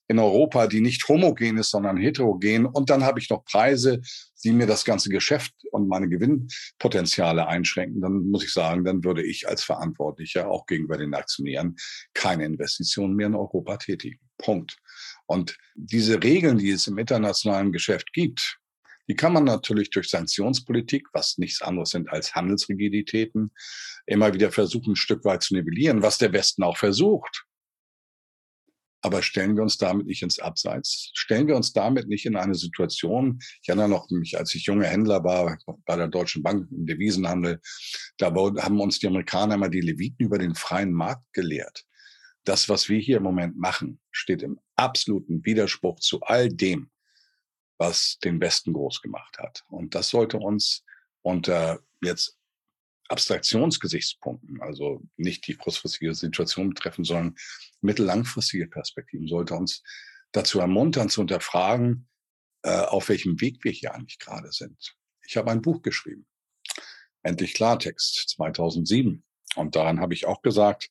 in 0.08 0.20
Europa, 0.20 0.68
die 0.68 0.82
nicht 0.82 1.08
homogen 1.08 1.58
ist, 1.58 1.72
sondern 1.72 1.98
heterogen. 1.98 2.66
Und 2.66 2.90
dann 2.90 3.04
habe 3.04 3.20
ich 3.20 3.30
noch 3.30 3.44
Preise, 3.44 4.02
die 4.48 4.54
mir 4.54 4.66
das 4.66 4.86
ganze 4.86 5.10
Geschäft 5.10 5.54
und 5.72 5.90
meine 5.90 6.08
Gewinnpotenziale 6.08 7.48
einschränken. 7.48 8.00
Dann 8.00 8.30
muss 8.30 8.46
ich 8.46 8.54
sagen, 8.54 8.86
dann 8.86 9.04
würde 9.04 9.22
ich 9.22 9.50
als 9.50 9.62
Verantwortlicher 9.62 10.50
auch 10.50 10.66
gegenüber 10.66 10.98
den 10.98 11.14
Aktionären 11.14 11.76
keine 12.14 12.46
Investitionen 12.46 13.16
mehr 13.16 13.28
in 13.28 13.36
Europa 13.36 13.76
tätigen. 13.76 14.20
Punkt. 14.38 14.78
Und 15.26 15.58
diese 15.76 16.24
Regeln, 16.24 16.60
die 16.60 16.70
es 16.70 16.88
im 16.88 16.98
internationalen 16.98 17.74
Geschäft 17.74 18.14
gibt, 18.14 18.58
die 19.10 19.16
kann 19.16 19.34
man 19.34 19.44
natürlich 19.44 19.90
durch 19.90 20.10
Sanktionspolitik, 20.10 21.08
was 21.12 21.38
nichts 21.38 21.62
anderes 21.62 21.90
sind 21.90 22.10
als 22.10 22.34
Handelsrigiditäten, 22.34 23.52
immer 24.06 24.34
wieder 24.34 24.52
versuchen, 24.52 24.94
ein 24.94 24.96
Stück 24.96 25.26
weit 25.26 25.44
zu 25.44 25.56
nivellieren, 25.56 26.02
was 26.02 26.18
der 26.20 26.32
Westen 26.32 26.64
auch 26.64 26.78
versucht. 26.78 27.47
Aber 29.02 29.22
stellen 29.22 29.56
wir 29.56 29.64
uns 29.64 29.78
damit 29.78 30.08
nicht 30.08 30.24
ins 30.24 30.40
Abseits? 30.40 31.12
Stellen 31.14 31.48
wir 31.48 31.56
uns 31.56 31.72
damit 31.72 32.08
nicht 32.08 32.26
in 32.26 32.36
eine 32.36 32.56
Situation, 32.56 33.40
ich 33.62 33.70
erinnere 33.70 33.90
noch 33.90 34.10
mich, 34.10 34.38
als 34.38 34.56
ich 34.56 34.66
junger 34.66 34.88
Händler 34.88 35.24
war 35.24 35.58
bei 35.86 35.96
der 35.96 36.08
Deutschen 36.08 36.42
Bank 36.42 36.68
im 36.72 36.86
Devisenhandel, 36.86 37.62
da 38.18 38.34
haben 38.34 38.82
uns 38.82 39.00
die 39.00 39.08
Amerikaner 39.08 39.56
immer 39.56 39.70
die 39.70 39.82
Leviten 39.82 40.26
über 40.26 40.40
den 40.40 40.56
freien 40.56 40.92
Markt 40.92 41.32
gelehrt. 41.34 41.86
Das, 42.44 42.70
was 42.70 42.90
wir 42.90 43.00
hier 43.00 43.18
im 43.18 43.24
Moment 43.24 43.58
machen, 43.58 44.00
steht 44.12 44.42
im 44.42 44.60
absoluten 44.76 45.46
Widerspruch 45.46 46.00
zu 46.00 46.22
all 46.22 46.50
dem, 46.50 46.90
was 47.78 48.18
den 48.24 48.40
Westen 48.40 48.74
groß 48.74 49.02
gemacht 49.02 49.38
hat. 49.38 49.64
Und 49.70 49.94
das 49.96 50.10
sollte 50.10 50.38
uns 50.38 50.84
unter 51.22 51.82
jetzt 52.02 52.37
Abstraktionsgesichtspunkten, 53.10 54.62
also 54.62 55.02
nicht 55.16 55.48
die 55.48 55.56
kurzfristige 55.56 56.14
Situation 56.14 56.70
betreffen, 56.70 57.04
sondern 57.04 57.36
mittellangfristige 57.82 58.68
Perspektiven, 58.68 59.28
sollte 59.28 59.56
uns 59.56 59.84
dazu 60.32 60.60
ermuntern, 60.60 61.10
zu 61.10 61.22
unterfragen, 61.22 62.08
äh, 62.64 62.82
auf 62.82 63.10
welchem 63.10 63.40
Weg 63.40 63.64
wir 63.64 63.72
hier 63.72 63.94
eigentlich 63.94 64.20
gerade 64.20 64.52
sind. 64.52 64.96
Ich 65.26 65.38
habe 65.38 65.52
ein 65.52 65.62
Buch 65.62 65.82
geschrieben, 65.82 66.28
Endlich 67.28 67.56
Klartext 67.56 68.30
2007. 68.30 69.24
Und 69.56 69.76
daran 69.76 70.00
habe 70.00 70.14
ich 70.14 70.26
auch 70.26 70.42
gesagt, 70.42 70.90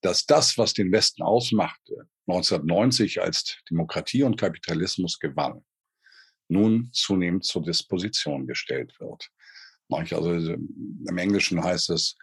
dass 0.00 0.24
das, 0.24 0.56
was 0.58 0.74
den 0.74 0.92
Westen 0.92 1.22
ausmachte, 1.22 2.08
1990 2.26 3.20
als 3.20 3.58
Demokratie 3.68 4.22
und 4.22 4.36
Kapitalismus 4.36 5.18
gewann, 5.18 5.64
nun 6.48 6.90
zunehmend 6.92 7.44
zur 7.44 7.62
Disposition 7.62 8.46
gestellt 8.46 8.94
wird. 9.00 9.30
Also 9.92 10.32
im 10.32 11.18
Englischen 11.18 11.62
heißt 11.62 11.90
es 11.90 12.16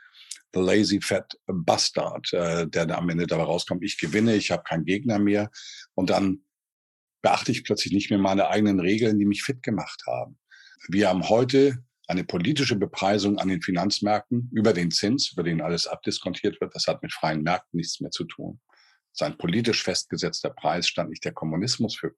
The 0.53 0.62
Lazy 0.62 1.01
Fat 1.01 1.38
Bastard, 1.45 2.32
äh, 2.34 2.67
der 2.67 2.97
am 2.97 3.10
Ende 3.10 3.27
dabei 3.27 3.43
rauskommt, 3.43 3.84
ich 3.84 3.99
gewinne, 3.99 4.36
ich 4.36 4.51
habe 4.51 4.63
keinen 4.63 4.86
Gegner 4.86 5.19
mehr. 5.19 5.51
Und 5.93 6.10
dann 6.10 6.43
beachte 7.21 7.51
ich 7.51 7.63
plötzlich 7.63 7.93
nicht 7.93 8.10
mehr 8.10 8.19
meine 8.19 8.47
eigenen 8.47 8.80
Regeln, 8.80 9.19
die 9.19 9.25
mich 9.25 9.43
fit 9.43 9.62
gemacht 9.62 10.01
haben. 10.08 10.39
Wir 10.88 11.10
haben 11.10 11.27
heute 11.27 11.84
eine 12.08 12.23
politische 12.23 12.77
Bepreisung 12.77 13.38
an 13.38 13.49
den 13.49 13.62
Finanzmärkten 13.62 14.49
über 14.53 14.71
den 14.71 14.91
Zins, 14.91 15.34
über 15.34 15.43
den 15.43 15.62
alles 15.62 15.88
abdiskontiert 15.88 16.62
wird. 16.62 16.73
Das 16.73 16.88
hat 16.88 17.03
mit 17.03 17.12
freien 17.12 17.43
Märkten 17.43 17.77
nichts 17.77 17.99
mehr 17.99 18.12
zu 18.12 18.23
tun 18.23 18.62
sein 19.17 19.38
politisch 19.38 19.84
festgesetzter 19.84 20.49
Preis 20.49 20.88
stand 20.88 21.10
nicht 21.10 21.25
der 21.25 21.34
Kommunismus 21.34 21.95
für 21.95 22.13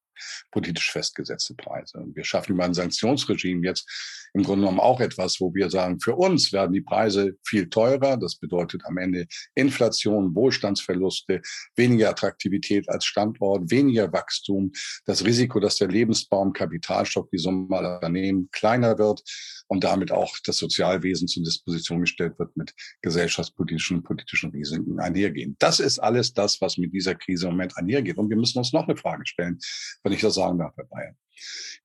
politisch 0.51 0.91
festgesetzte 0.91 1.55
Preise. 1.55 1.97
Und 1.97 2.15
wir 2.15 2.23
schaffen 2.23 2.53
über 2.53 2.65
ein 2.65 2.73
Sanktionsregime 2.73 3.65
jetzt 3.65 3.89
im 4.33 4.43
Grunde 4.43 4.61
genommen 4.61 4.79
auch 4.79 4.99
etwas, 4.99 5.39
wo 5.39 5.53
wir 5.53 5.69
sagen, 5.69 5.99
für 5.99 6.15
uns 6.15 6.51
werden 6.51 6.73
die 6.73 6.81
Preise 6.81 7.37
viel 7.45 7.69
teurer. 7.69 8.17
Das 8.17 8.35
bedeutet 8.35 8.83
am 8.85 8.97
Ende 8.97 9.27
Inflation, 9.55 10.35
Wohlstandsverluste, 10.35 11.41
weniger 11.75 12.09
Attraktivität 12.09 12.89
als 12.89 13.05
Standort, 13.05 13.71
weniger 13.71 14.11
Wachstum, 14.11 14.71
das 15.05 15.25
Risiko, 15.25 15.59
dass 15.59 15.77
der 15.77 15.87
Lebensbaum, 15.87 16.53
Kapitalstock, 16.53 17.29
die 17.31 17.37
Summe 17.37 17.75
aller 17.75 17.95
Unternehmen 17.95 18.49
kleiner 18.51 18.97
wird 18.97 19.21
und 19.69 19.83
damit 19.83 20.11
auch 20.11 20.35
das 20.43 20.57
Sozialwesen 20.57 21.27
zur 21.27 21.43
Disposition 21.43 22.01
gestellt 22.01 22.39
wird 22.39 22.57
mit 22.57 22.73
gesellschaftspolitischen 23.01 23.97
und 23.97 24.03
politischen 24.03 24.49
Risiken 24.49 24.99
einhergehen. 24.99 25.55
Das 25.59 25.79
ist 25.79 25.99
alles 25.99 26.33
das, 26.33 26.59
was 26.59 26.77
mit 26.77 26.91
dieser 26.91 27.13
Krise 27.13 27.45
im 27.45 27.53
Moment 27.53 27.77
einhergeht. 27.77 28.17
Und 28.17 28.29
wir 28.29 28.37
müssen 28.37 28.57
uns 28.57 28.73
noch 28.73 28.87
eine 28.87 28.97
Frage 28.97 29.25
stellen, 29.27 29.59
wenn 30.03 30.11
ich 30.11 30.21
das 30.21 30.33
sagen 30.33 30.57
darf, 30.57 30.75
Herr 30.75 30.85
Bayern. 30.85 31.15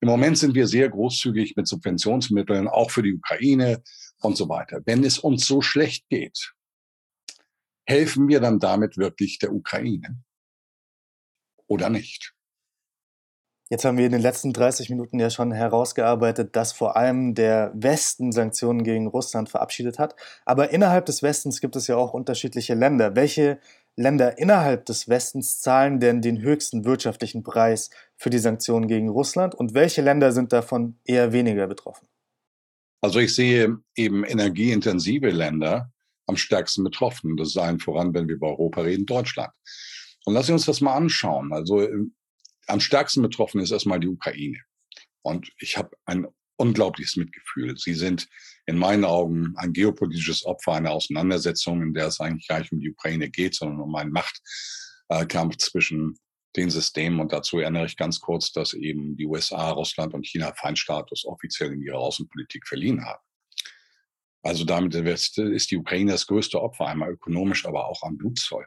Im 0.01 0.09
Moment 0.09 0.39
sind 0.39 0.55
wir 0.55 0.67
sehr 0.67 0.89
großzügig 0.89 1.57
mit 1.57 1.69
Subventionsmitteln, 1.69 2.69
auch 2.69 2.91
für 2.91 3.03
die 3.03 3.15
Ukraine 3.15 3.83
und 4.21 4.37
so 4.37 4.49
weiter. 4.49 4.81
Wenn 4.87 5.05
es 5.05 5.19
uns 5.19 5.47
so 5.47 5.61
schlecht 5.61 6.09
geht, 6.09 6.55
helfen 7.87 8.29
wir 8.29 8.41
dann 8.41 8.59
damit 8.59 8.97
wirklich 8.97 9.39
der 9.39 9.53
Ukraine 9.53 10.23
oder 11.67 11.91
nicht? 11.91 12.34
Jetzt 13.71 13.85
haben 13.87 13.97
wir 13.97 14.05
in 14.05 14.13
den 14.13 14.21
letzten 14.21 14.53
30 14.53 14.91
Minuten 14.91 15.19
ja 15.19 15.31
schon 15.31 15.51
herausgearbeitet, 15.51 16.55
dass 16.55 16.73
vor 16.73 16.97
allem 16.97 17.35
der 17.35 17.73
Westen 17.75 18.31
Sanktionen 18.31 18.85
gegen 18.85 19.07
Russland 19.07 19.49
verabschiedet 19.49 19.99
hat. 19.99 20.15
Aber 20.45 20.71
innerhalb 20.71 21.07
des 21.07 21.23
Westens 21.23 21.61
gibt 21.61 21.75
es 21.75 21.87
ja 21.87 21.97
auch 21.97 22.13
unterschiedliche 22.13 22.75
Länder. 22.75 23.17
Welche 23.17 23.59
Länder 23.97 24.39
innerhalb 24.39 24.85
des 24.85 25.09
Westens 25.09 25.61
zahlen 25.61 25.99
denn 25.99 26.21
den 26.21 26.43
höchsten 26.43 26.85
wirtschaftlichen 26.85 27.43
Preis 27.43 27.89
für 28.17 28.29
die 28.29 28.39
Sanktionen 28.39 28.87
gegen 28.87 29.09
Russland 29.09 29.55
und 29.55 29.73
welche 29.73 30.03
Länder 30.03 30.33
sind 30.33 30.53
davon 30.53 30.99
eher 31.05 31.33
weniger 31.33 31.67
betroffen? 31.67 32.07
Also 33.01 33.19
ich 33.19 33.35
sehe 33.35 33.79
eben 33.97 34.25
energieintensive 34.25 35.31
Länder 35.31 35.91
am 36.27 36.37
stärksten 36.37 36.85
betroffen. 36.85 37.37
Das 37.37 37.49
ist 37.49 37.57
allen 37.57 37.79
voran, 37.79 38.13
wenn 38.13 38.29
wir 38.29 38.35
über 38.35 38.49
Europa 38.49 38.83
reden, 38.83 39.07
Deutschland. 39.07 39.53
Und 40.25 40.43
Sie 40.43 40.53
uns 40.53 40.65
das 40.65 40.81
mal 40.81 40.95
anschauen. 40.95 41.53
Also 41.53 41.87
am 42.67 42.81
stärksten 42.81 43.23
betroffen 43.23 43.61
ist 43.61 43.71
erstmal 43.71 44.01
die 44.01 44.09
Ukraine. 44.09 44.59
Und 45.23 45.51
ich 45.59 45.77
habe 45.77 45.97
ein 46.05 46.27
unglaubliches 46.57 47.17
Mitgefühl. 47.17 47.77
Sie 47.77 47.95
sind 47.95 48.29
in 48.67 48.79
meinen 48.79 49.05
Augen 49.05 49.55
ein 49.57 49.73
geopolitisches 49.73 50.45
Opfer 50.45 50.73
einer 50.75 50.93
Auseinandersetzung, 50.93 51.83
in 51.83 51.95
der 51.95 52.07
es 52.07 52.21
eigentlich 52.21 52.47
gar 52.47 52.61
nicht 52.61 52.73
um 52.73 52.81
die 52.81 52.91
Ukraine 52.91 53.29
geht, 53.31 53.55
sondern 53.55 53.81
um 53.81 53.95
einen 53.95 54.13
Machtkampf 54.13 55.57
zwischen 55.57 56.17
den 56.57 56.71
Systemen. 56.71 57.21
Und 57.21 57.33
dazu 57.33 57.59
erinnere 57.59 57.87
ich 57.87 57.97
ganz 57.97 58.21
kurz, 58.21 58.53
dass 58.53 58.75
eben 58.75 59.17
die 59.17 59.27
USA, 59.27 59.71
Russland 59.71 60.15
und 60.15 60.27
China 60.27 60.53
Feindstatus 60.55 61.25
offiziell 61.25 61.73
in 61.73 61.83
ihrer 61.83 61.99
Außenpolitik 61.99 62.69
verliehen 62.69 63.05
haben. 63.05 63.23
Also 64.43 64.65
damit 64.65 64.95
ist 64.95 65.71
die 65.71 65.77
Ukraine 65.77 66.13
das 66.13 66.27
größte 66.27 66.61
Opfer, 66.61 66.87
einmal 66.87 67.11
ökonomisch, 67.11 67.67
aber 67.67 67.89
auch 67.89 68.03
am 68.03 68.19
Blutzoll. 68.19 68.67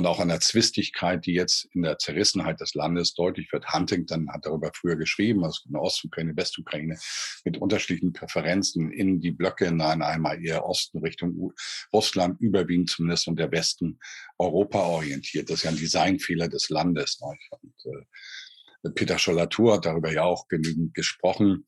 Und 0.00 0.06
auch 0.06 0.18
an 0.18 0.28
der 0.28 0.40
Zwistigkeit, 0.40 1.26
die 1.26 1.34
jetzt 1.34 1.68
in 1.74 1.82
der 1.82 1.98
Zerrissenheit 1.98 2.58
des 2.62 2.72
Landes 2.72 3.12
deutlich 3.12 3.52
wird. 3.52 3.70
Huntington 3.70 4.32
hat 4.32 4.46
darüber 4.46 4.70
früher 4.74 4.96
geschrieben, 4.96 5.44
also 5.44 5.60
in 5.66 5.72
der 5.72 5.82
Ostukraine, 5.82 6.34
Westukraine, 6.34 6.98
mit 7.44 7.58
unterschiedlichen 7.58 8.14
Präferenzen 8.14 8.90
in 8.90 9.20
die 9.20 9.30
Blöcke 9.30 9.66
hinein, 9.66 10.00
einmal 10.00 10.42
eher 10.42 10.64
Osten 10.64 11.00
Richtung 11.00 11.52
Russland, 11.92 12.40
überwiegend 12.40 12.88
zumindest 12.88 13.28
und 13.28 13.38
der 13.38 13.52
Westen 13.52 13.98
Europa 14.38 14.78
orientiert. 14.78 15.50
Das 15.50 15.58
ist 15.58 15.64
ja 15.64 15.70
ein 15.70 15.76
Designfehler 15.76 16.48
des 16.48 16.70
Landes. 16.70 17.20
Und, 17.20 17.74
äh, 17.84 18.90
Peter 18.94 19.18
Schollatur 19.18 19.74
hat 19.74 19.84
darüber 19.84 20.10
ja 20.10 20.22
auch 20.22 20.48
genügend 20.48 20.94
gesprochen. 20.94 21.66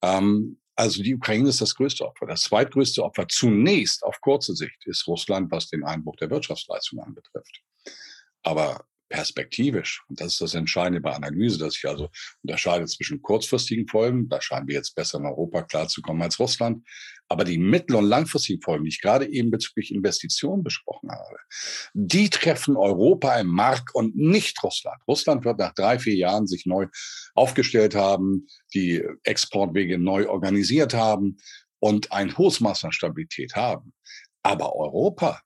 Ähm, 0.00 0.58
also 0.74 1.02
die 1.02 1.14
Ukraine 1.14 1.50
ist 1.50 1.60
das 1.60 1.74
größte 1.74 2.06
Opfer. 2.06 2.26
Das 2.26 2.40
zweitgrößte 2.44 3.04
Opfer 3.04 3.28
zunächst 3.28 4.02
auf 4.02 4.22
kurze 4.22 4.54
Sicht 4.54 4.86
ist 4.86 5.06
Russland, 5.06 5.50
was 5.50 5.68
den 5.68 5.84
Einbruch 5.84 6.16
der 6.16 6.30
Wirtschaftsleistung 6.30 7.00
anbetrifft. 7.00 7.60
Aber 8.44 8.84
perspektivisch, 9.14 10.02
und 10.08 10.20
das 10.20 10.32
ist 10.32 10.40
das 10.40 10.54
Entscheidende 10.54 11.00
bei 11.00 11.12
Analyse, 11.12 11.58
dass 11.58 11.76
ich 11.76 11.86
also 11.86 12.08
unterscheide 12.42 12.86
zwischen 12.86 13.22
kurzfristigen 13.22 13.86
Folgen, 13.86 14.28
da 14.28 14.40
scheinen 14.40 14.66
wir 14.66 14.74
jetzt 14.74 14.94
besser 14.94 15.18
in 15.18 15.26
Europa 15.26 15.62
klarzukommen 15.62 16.22
als 16.22 16.40
Russland, 16.40 16.84
aber 17.28 17.44
die 17.44 17.58
mittel- 17.58 17.96
und 17.96 18.06
langfristigen 18.06 18.60
Folgen, 18.60 18.84
die 18.84 18.88
ich 18.88 19.00
gerade 19.00 19.30
eben 19.30 19.52
bezüglich 19.52 19.94
Investitionen 19.94 20.64
besprochen 20.64 21.10
habe, 21.10 21.36
die 21.92 22.28
treffen 22.28 22.76
Europa 22.76 23.38
im 23.38 23.46
Markt 23.46 23.94
und 23.94 24.16
nicht 24.16 24.60
Russland. 24.62 25.00
Russland 25.06 25.44
wird 25.44 25.58
nach 25.58 25.74
drei, 25.74 25.98
vier 25.98 26.16
Jahren 26.16 26.46
sich 26.46 26.66
neu 26.66 26.88
aufgestellt 27.34 27.94
haben, 27.94 28.48
die 28.74 29.04
Exportwege 29.22 29.96
neu 29.96 30.28
organisiert 30.28 30.92
haben 30.92 31.36
und 31.78 32.10
ein 32.10 32.36
hohes 32.36 32.60
Maß 32.60 32.84
an 32.84 32.92
Stabilität 32.92 33.54
haben. 33.54 33.92
Aber 34.42 34.74
Europa 34.74 35.40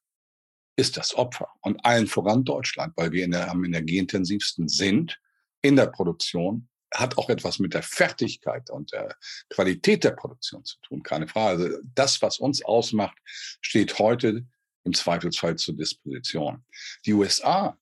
ist 0.78 0.96
das 0.96 1.14
Opfer 1.14 1.48
und 1.62 1.84
allen 1.84 2.06
voran 2.06 2.44
Deutschland, 2.44 2.92
weil 2.96 3.10
wir 3.10 3.24
in 3.24 3.32
der, 3.32 3.50
am 3.50 3.64
energieintensivsten 3.64 4.68
sind 4.68 5.20
in 5.60 5.74
der 5.74 5.86
Produktion, 5.86 6.68
hat 6.94 7.18
auch 7.18 7.28
etwas 7.28 7.58
mit 7.58 7.74
der 7.74 7.82
Fertigkeit 7.82 8.70
und 8.70 8.92
der 8.92 9.16
Qualität 9.50 10.04
der 10.04 10.12
Produktion 10.12 10.64
zu 10.64 10.78
tun, 10.80 11.02
keine 11.02 11.26
Frage. 11.26 11.64
Also 11.64 11.78
das, 11.96 12.22
was 12.22 12.38
uns 12.38 12.64
ausmacht, 12.64 13.18
steht 13.60 13.98
heute 13.98 14.46
im 14.84 14.94
Zweifelsfall 14.94 15.56
zur 15.56 15.76
Disposition. 15.76 16.64
Die 17.04 17.12
USA 17.12 17.76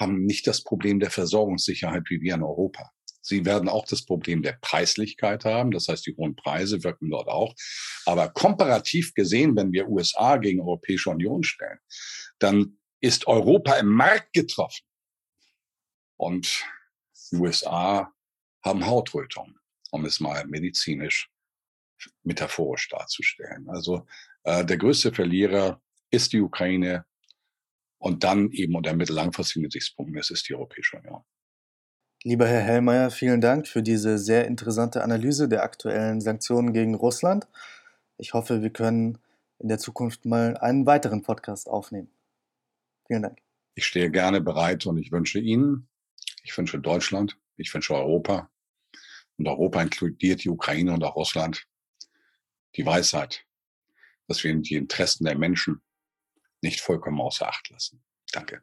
haben 0.00 0.24
nicht 0.24 0.46
das 0.46 0.64
Problem 0.64 0.98
der 0.98 1.10
Versorgungssicherheit 1.10 2.04
wie 2.08 2.22
wir 2.22 2.34
in 2.34 2.42
Europa. 2.42 2.90
Sie 3.26 3.44
werden 3.44 3.68
auch 3.68 3.86
das 3.86 4.04
Problem 4.04 4.42
der 4.42 4.58
Preislichkeit 4.60 5.44
haben. 5.44 5.72
Das 5.72 5.88
heißt, 5.88 6.06
die 6.06 6.16
hohen 6.16 6.36
Preise 6.36 6.84
wirken 6.84 7.10
dort 7.10 7.28
auch. 7.28 7.54
Aber 8.04 8.28
komparativ 8.28 9.14
gesehen, 9.14 9.56
wenn 9.56 9.72
wir 9.72 9.88
USA 9.88 10.36
gegen 10.36 10.60
Europäische 10.60 11.10
Union 11.10 11.42
stellen, 11.42 11.78
dann 12.38 12.78
ist 13.00 13.26
Europa 13.26 13.74
im 13.74 13.88
Markt 13.88 14.32
getroffen. 14.32 14.84
Und 16.16 16.64
die 17.30 17.36
USA 17.36 18.12
haben 18.64 18.86
Hautrötung, 18.86 19.58
um 19.90 20.04
es 20.04 20.20
mal 20.20 20.46
medizinisch 20.46 21.28
metaphorisch 22.22 22.88
darzustellen. 22.88 23.68
Also 23.68 24.06
äh, 24.44 24.64
der 24.64 24.76
größte 24.76 25.12
Verlierer 25.12 25.80
ist 26.10 26.32
die 26.32 26.40
Ukraine 26.40 27.04
und 27.98 28.22
dann 28.22 28.50
eben 28.52 28.74
unter 28.74 28.94
mittellangfristigen 28.94 29.64
Gesichtspunkten 29.64 30.16
ist 30.18 30.48
die 30.48 30.54
Europäische 30.54 30.98
Union. 30.98 31.22
Lieber 32.26 32.48
Herr 32.48 32.62
Hellmeier, 32.62 33.12
vielen 33.12 33.40
Dank 33.40 33.68
für 33.68 33.84
diese 33.84 34.18
sehr 34.18 34.48
interessante 34.48 35.04
Analyse 35.04 35.48
der 35.48 35.62
aktuellen 35.62 36.20
Sanktionen 36.20 36.72
gegen 36.72 36.96
Russland. 36.96 37.46
Ich 38.18 38.34
hoffe, 38.34 38.62
wir 38.62 38.70
können 38.70 39.18
in 39.60 39.68
der 39.68 39.78
Zukunft 39.78 40.24
mal 40.24 40.56
einen 40.56 40.86
weiteren 40.86 41.22
Podcast 41.22 41.68
aufnehmen. 41.68 42.10
Vielen 43.06 43.22
Dank. 43.22 43.38
Ich 43.76 43.86
stehe 43.86 44.10
gerne 44.10 44.40
bereit 44.40 44.86
und 44.86 44.98
ich 44.98 45.12
wünsche 45.12 45.38
Ihnen, 45.38 45.86
ich 46.42 46.58
wünsche 46.58 46.80
Deutschland, 46.80 47.38
ich 47.58 47.72
wünsche 47.72 47.94
Europa 47.94 48.50
und 49.38 49.46
Europa 49.46 49.80
inkludiert 49.82 50.42
die 50.42 50.50
Ukraine 50.50 50.94
und 50.94 51.04
auch 51.04 51.14
Russland 51.14 51.68
die 52.74 52.84
Weisheit, 52.84 53.46
dass 54.26 54.42
wir 54.42 54.52
die 54.52 54.74
Interessen 54.74 55.26
der 55.26 55.38
Menschen 55.38 55.80
nicht 56.60 56.80
vollkommen 56.80 57.20
außer 57.20 57.46
Acht 57.46 57.70
lassen. 57.70 58.02
Danke. 58.32 58.62